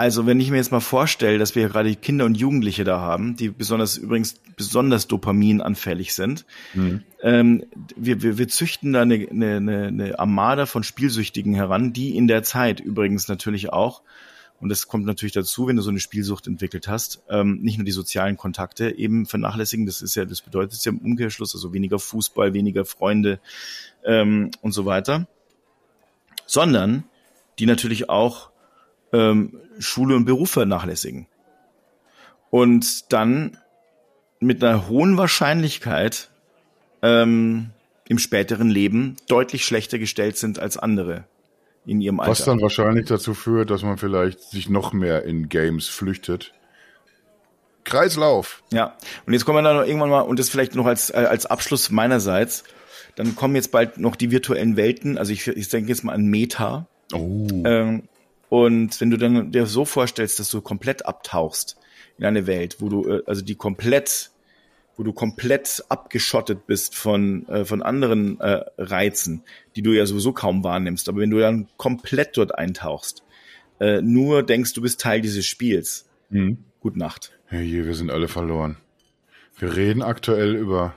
[0.00, 3.36] also wenn ich mir jetzt mal vorstelle, dass wir gerade Kinder und Jugendliche da haben,
[3.36, 7.02] die besonders übrigens besonders dopaminanfällig sind, mhm.
[7.22, 12.28] ähm, wir, wir, wir züchten da eine, eine, eine Armada von Spielsüchtigen heran, die in
[12.28, 14.00] der Zeit übrigens natürlich auch,
[14.58, 17.84] und das kommt natürlich dazu, wenn du so eine Spielsucht entwickelt hast, ähm, nicht nur
[17.84, 21.98] die sozialen Kontakte eben vernachlässigen, das ist ja, das bedeutet ja im Umkehrschluss, also weniger
[21.98, 23.38] Fußball, weniger Freunde
[24.02, 25.28] ähm, und so weiter,
[26.46, 27.04] sondern
[27.58, 28.49] die natürlich auch
[29.12, 31.26] ähm, Schule und Beruf vernachlässigen.
[32.50, 33.56] Und dann
[34.40, 36.30] mit einer hohen Wahrscheinlichkeit
[37.02, 37.70] ähm,
[38.08, 41.24] im späteren Leben deutlich schlechter gestellt sind als andere
[41.86, 42.32] in ihrem Alter.
[42.32, 46.52] Was dann wahrscheinlich dazu führt, dass man vielleicht sich noch mehr in Games flüchtet.
[47.84, 48.62] Kreislauf.
[48.72, 48.96] Ja,
[49.26, 51.46] und jetzt kommen wir dann noch irgendwann mal, und das vielleicht noch als, äh, als
[51.46, 52.64] Abschluss meinerseits,
[53.16, 56.26] dann kommen jetzt bald noch die virtuellen Welten, also ich, ich denke jetzt mal an
[56.26, 56.86] Meta.
[57.12, 57.46] Oh.
[57.64, 58.04] Ähm,
[58.50, 61.78] und wenn du dann dir so vorstellst, dass du komplett abtauchst
[62.18, 64.32] in eine Welt, wo du, äh, also die komplett,
[64.96, 69.44] wo du komplett abgeschottet bist von, äh, von anderen äh, Reizen,
[69.76, 71.08] die du ja sowieso kaum wahrnimmst.
[71.08, 73.22] Aber wenn du dann komplett dort eintauchst,
[73.78, 76.08] äh, nur denkst, du bist Teil dieses Spiels.
[76.28, 76.58] Mhm.
[76.80, 77.38] Gute Nacht.
[77.46, 78.78] Hey, wir sind alle verloren.
[79.58, 80.94] Wir reden aktuell über,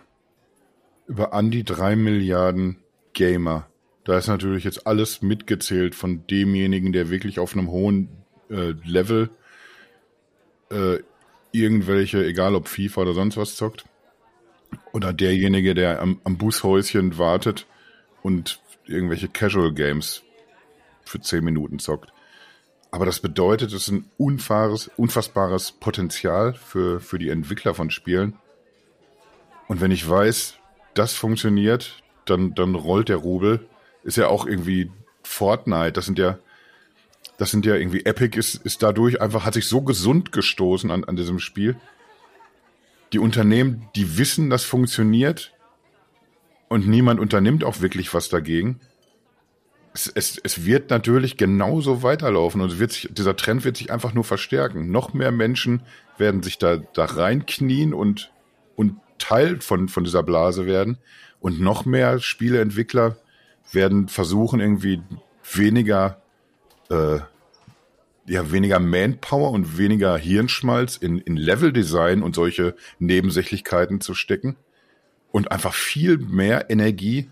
[1.05, 2.77] über an die drei Milliarden
[3.13, 3.67] Gamer
[4.05, 8.09] da ist natürlich jetzt alles mitgezählt von demjenigen, der wirklich auf einem hohen
[8.49, 9.29] äh, Level
[10.69, 10.97] äh,
[11.51, 13.85] irgendwelche, egal ob FIFA oder sonst was zockt.
[14.91, 17.67] Oder derjenige, der am, am Bushäuschen wartet
[18.23, 20.23] und irgendwelche Casual Games
[21.05, 22.11] für zehn Minuten zockt.
[22.91, 28.37] Aber das bedeutet, es ist ein unfaires, unfassbares Potenzial für, für die Entwickler von Spielen.
[29.67, 30.59] Und wenn ich weiß,
[30.93, 33.67] das funktioniert, dann, dann rollt der Rubel
[34.03, 34.91] ist ja auch irgendwie
[35.23, 36.37] Fortnite, das sind ja,
[37.37, 41.03] das sind ja irgendwie, Epic ist, ist dadurch einfach, hat sich so gesund gestoßen an,
[41.03, 41.75] an diesem Spiel.
[43.11, 45.53] Die Unternehmen, die wissen, das funktioniert
[46.67, 48.79] und niemand unternimmt auch wirklich was dagegen.
[49.93, 54.13] Es, es, es wird natürlich genauso weiterlaufen und wird sich, dieser Trend wird sich einfach
[54.13, 54.89] nur verstärken.
[54.89, 55.83] Noch mehr Menschen
[56.17, 58.31] werden sich da, da reinknien und,
[58.75, 60.97] und Teil von, von dieser Blase werden
[61.39, 63.17] und noch mehr Spieleentwickler
[63.71, 65.01] werden versuchen, irgendwie
[65.51, 66.21] weniger,
[66.89, 67.19] äh,
[68.25, 74.55] ja, weniger Manpower und weniger Hirnschmalz in, in Leveldesign und solche Nebensächlichkeiten zu stecken
[75.31, 77.29] und einfach viel mehr Energie.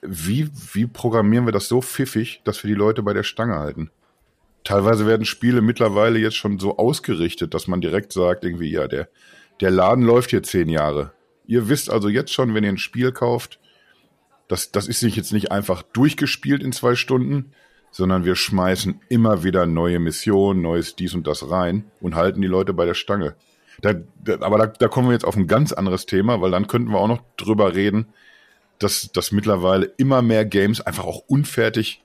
[0.00, 3.90] Wie, wie programmieren wir das so pfiffig, dass wir die Leute bei der Stange halten?
[4.64, 9.08] Teilweise werden Spiele mittlerweile jetzt schon so ausgerichtet, dass man direkt sagt, irgendwie, ja, der,
[9.60, 11.12] der Laden läuft hier zehn Jahre.
[11.46, 13.58] Ihr wisst also jetzt schon, wenn ihr ein Spiel kauft,
[14.52, 17.52] das, das ist nicht jetzt nicht einfach durchgespielt in zwei Stunden,
[17.90, 22.48] sondern wir schmeißen immer wieder neue Missionen, neues dies und das rein und halten die
[22.48, 23.34] Leute bei der Stange.
[23.80, 26.66] Da, da, aber da, da kommen wir jetzt auf ein ganz anderes Thema, weil dann
[26.66, 28.08] könnten wir auch noch drüber reden,
[28.78, 32.02] dass, dass mittlerweile immer mehr Games einfach auch unfertig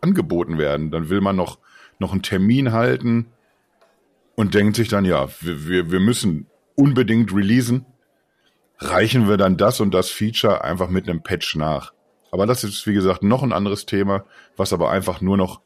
[0.00, 0.92] angeboten werden.
[0.92, 1.58] Dann will man noch,
[1.98, 3.26] noch einen Termin halten
[4.36, 7.86] und denkt sich dann, ja, wir, wir, wir müssen unbedingt releasen
[8.82, 11.92] reichen wir dann das und das Feature einfach mit einem Patch nach.
[12.30, 14.24] Aber das ist, wie gesagt, noch ein anderes Thema,
[14.56, 15.60] was aber einfach nur noch,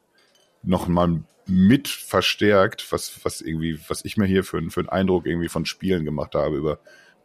[0.63, 5.25] noch mal mit verstärkt, was, was irgendwie, was ich mir hier für, für einen Eindruck
[5.25, 6.79] irgendwie von Spielen gemacht habe über,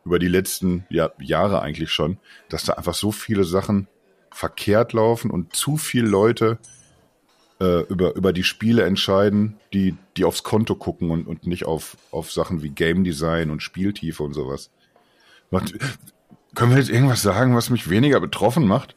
[0.05, 2.18] über die letzten ja, Jahre eigentlich schon,
[2.49, 3.88] dass da einfach so viele Sachen
[4.30, 6.59] verkehrt laufen und zu viele Leute
[7.61, 11.97] äh, über, über die Spiele entscheiden, die, die aufs Konto gucken und, und nicht auf,
[12.12, 14.70] auf Sachen wie Game Design und Spieltiefe und sowas.
[15.53, 15.75] Macht,
[16.55, 18.97] können wir jetzt irgendwas sagen, was mich weniger betroffen macht?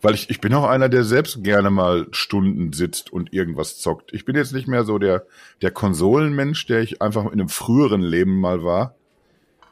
[0.00, 4.12] Weil ich, ich bin auch einer, der selbst gerne mal Stunden sitzt und irgendwas zockt.
[4.12, 5.26] Ich bin jetzt nicht mehr so der,
[5.62, 8.94] der Konsolenmensch, der ich einfach in einem früheren Leben mal war,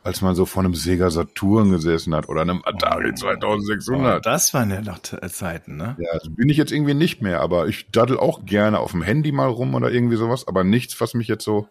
[0.03, 4.17] als man so vor einem Sega Saturn gesessen hat oder einem Atari oh, 2600.
[4.17, 5.97] Oh, das waren ja noch Zeiten, ne?
[6.01, 9.03] Ja, also bin ich jetzt irgendwie nicht mehr, aber ich daddel auch gerne auf dem
[9.03, 11.69] Handy mal rum oder irgendwie sowas, aber nichts, was mich jetzt so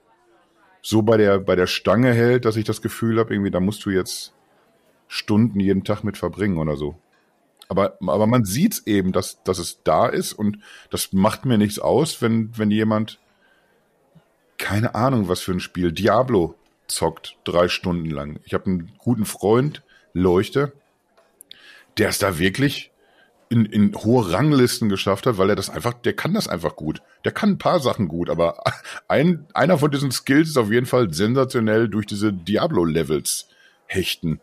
[0.82, 3.86] so bei der, bei der Stange hält, dass ich das Gefühl habe, irgendwie, da musst
[3.86, 4.34] du jetzt
[5.08, 6.96] Stunden jeden Tag mit verbringen oder so.
[7.70, 10.60] Aber, aber man sieht eben, dass, dass es da ist und
[10.90, 13.20] das macht mir nichts aus, wenn, wenn jemand,
[14.58, 16.56] keine Ahnung, was für ein Spiel, Diablo
[16.88, 18.40] zockt, drei Stunden lang.
[18.46, 20.74] Ich habe einen guten Freund, Leuchte,
[21.98, 22.91] der ist da wirklich
[23.52, 27.02] in, in hohe Ranglisten geschafft hat, weil er das einfach, der kann das einfach gut.
[27.26, 28.64] Der kann ein paar Sachen gut, aber
[29.10, 33.49] ein, einer von diesen Skills ist auf jeden Fall sensationell durch diese Diablo-Levels
[33.88, 34.39] hechten.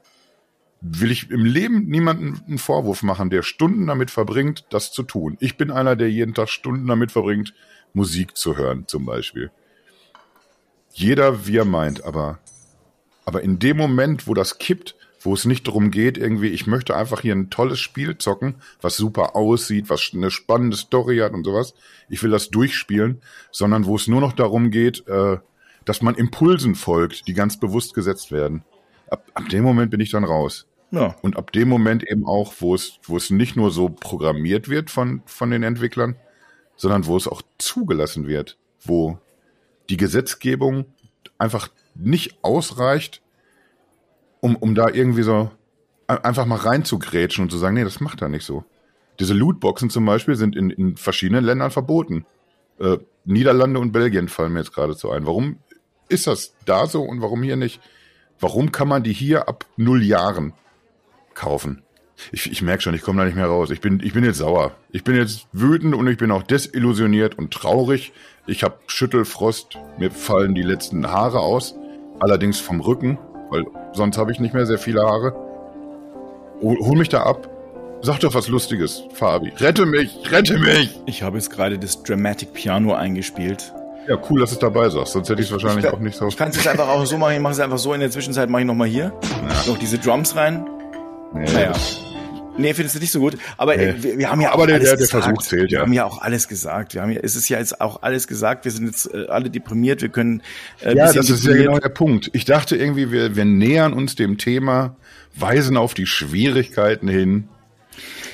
[0.83, 5.39] Will ich im Leben niemanden einen Vorwurf machen, der Stunden damit verbringt, das zu tun.
[5.41, 7.55] Ich bin einer, der jeden Tag Stunden damit verbringt,
[7.95, 9.51] Musik zu hören, zum Beispiel.
[10.93, 12.41] Jeder, wie er meint, aber,
[13.25, 16.97] aber in dem Moment, wo das kippt, wo es nicht darum geht, irgendwie, ich möchte
[16.97, 21.45] einfach hier ein tolles Spiel zocken, was super aussieht, was eine spannende Story hat und
[21.45, 21.75] sowas.
[22.09, 25.39] Ich will das durchspielen, sondern wo es nur noch darum geht, äh,
[25.85, 28.63] dass man Impulsen folgt, die ganz bewusst gesetzt werden.
[29.11, 30.67] Ab, ab dem Moment bin ich dann raus.
[30.91, 31.17] Ja.
[31.23, 34.91] Und ab dem Moment eben auch, wo es, wo es nicht nur so programmiert wird
[34.91, 36.17] von, von den Entwicklern,
[36.77, 39.19] sondern wo es auch zugelassen wird, wo
[39.91, 40.87] die Gesetzgebung
[41.39, 43.23] einfach nicht ausreicht,
[44.41, 45.51] um, um da irgendwie so
[46.07, 48.65] einfach mal reinzugrätschen und zu sagen, nee, das macht er nicht so.
[49.21, 52.25] Diese Lootboxen zum Beispiel sind in, in verschiedenen Ländern verboten.
[52.79, 55.27] Äh, Niederlande und Belgien fallen mir jetzt geradezu ein.
[55.27, 55.59] Warum
[56.09, 57.81] ist das da so und warum hier nicht?
[58.41, 60.55] Warum kann man die hier ab null Jahren
[61.35, 61.83] kaufen?
[62.33, 63.71] Ich, ich merke schon, ich komme da nicht mehr raus.
[63.71, 64.75] Ich bin, ich bin jetzt sauer.
[64.91, 68.13] Ich bin jetzt wütend und ich bin auch desillusioniert und traurig.
[68.47, 69.79] Ich habe Schüttelfrost.
[69.99, 71.75] Mir fallen die letzten Haare aus.
[72.19, 73.19] Allerdings vom Rücken
[73.51, 75.35] weil sonst habe ich nicht mehr sehr viele Haare.
[76.61, 77.49] Hol mich da ab.
[78.01, 79.53] Sag doch was Lustiges, Fabi.
[79.59, 81.01] Rette mich, rette mich!
[81.07, 83.73] Ich habe jetzt gerade das Dramatic Piano eingespielt.
[84.09, 86.17] Ja, cool, dass du es dabei sagst, sonst hätte ich es wahrscheinlich ich, auch nicht
[86.17, 86.29] so.
[86.29, 88.11] Ich kann es jetzt einfach auch so machen, ich mache es einfach so, in der
[88.11, 89.13] Zwischenzeit mache ich nochmal hier.
[89.23, 89.71] Ja.
[89.71, 90.65] Noch diese Drums rein.
[91.35, 91.73] Nee, naja.
[92.59, 93.39] Nee, findest du nicht so gut.
[93.57, 93.95] Aber nee.
[93.99, 95.25] wir, wir, haben ja aber auch der, alles der, der gesagt.
[95.25, 95.79] Versuch zählt, ja.
[95.79, 96.95] Wir haben ja auch alles gesagt.
[96.95, 98.65] Wir haben ja, es ist ja jetzt auch alles gesagt.
[98.65, 100.03] Wir sind jetzt äh, alle deprimiert.
[100.03, 100.43] Wir können.
[100.81, 102.31] Äh, ja, das ist ja genau der Punkt.
[102.33, 104.97] Ich dachte irgendwie, wir, wir nähern uns dem Thema,
[105.35, 107.49] weisen auf die Schwierigkeiten hin.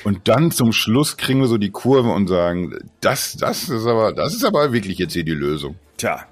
[0.03, 4.13] Und dann zum Schluss kriegen wir so die Kurve und sagen, das, das ist aber,
[4.13, 5.75] das ist aber wirklich jetzt hier die Lösung.
[5.97, 6.25] Tja.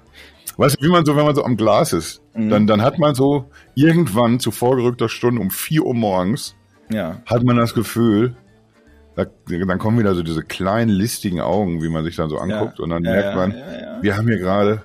[0.56, 2.50] Weißt du, wie man so, wenn man so am Glas ist, mhm.
[2.50, 6.54] dann, dann hat man so irgendwann zu vorgerückter Stunde um vier Uhr morgens
[6.90, 7.20] ja.
[7.26, 8.36] hat man das Gefühl,
[9.16, 12.78] da, dann kommen wieder so diese kleinen listigen Augen, wie man sich dann so anguckt,
[12.78, 12.84] ja.
[12.84, 13.54] und dann ja, merkt man,
[14.02, 14.82] wir haben hier gerade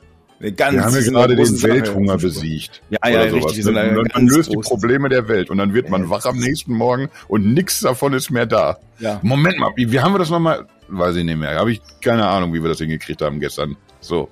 [0.55, 2.81] Ganz, wir haben hier gerade den Welthunger besiegt.
[2.89, 3.67] Ja, ja, richtig.
[3.67, 7.09] Und dann, löst die Probleme der Welt und dann wird man wach am nächsten Morgen
[7.27, 8.77] und nichts davon ist mehr da.
[8.99, 9.19] Ja.
[9.21, 10.65] Moment mal, wie, wie haben wir das nochmal?
[10.87, 11.55] Weiß ich nicht mehr.
[11.55, 13.75] Habe ich keine Ahnung, wie wir das hingekriegt haben gestern.
[13.99, 14.29] So.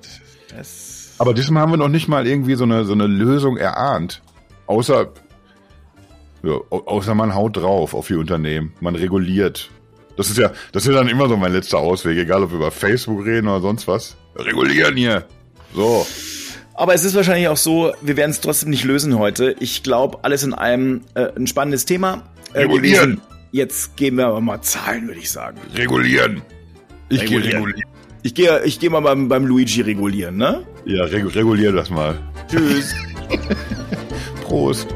[0.56, 4.22] Das Aber diesmal haben wir noch nicht mal irgendwie so eine, so eine Lösung erahnt.
[4.66, 5.12] Außer
[6.44, 8.74] ja, außer man haut drauf auf die Unternehmen.
[8.80, 9.70] Man reguliert.
[10.16, 12.58] Das ist ja, das ist ja dann immer so mein letzter Ausweg, egal ob wir
[12.58, 14.18] über Facebook reden oder sonst was.
[14.36, 15.26] Regulieren hier.
[15.74, 16.06] So.
[16.74, 19.56] Aber es ist wahrscheinlich auch so, wir werden es trotzdem nicht lösen heute.
[19.60, 22.24] Ich glaube, alles in allem äh, ein spannendes Thema.
[22.54, 23.12] Äh, regulieren.
[23.12, 23.22] Gewesen.
[23.52, 25.58] Jetzt geben wir aber mal Zahlen, würde ich sagen.
[25.76, 26.42] Regulieren.
[27.10, 27.84] Ich gehe regulieren.
[28.24, 30.64] Ich gehe ich geh mal beim, beim Luigi regulieren, ne?
[30.86, 32.20] Ja, regu regulier das mal.
[32.50, 32.94] Tschüss.
[34.44, 34.94] Prost.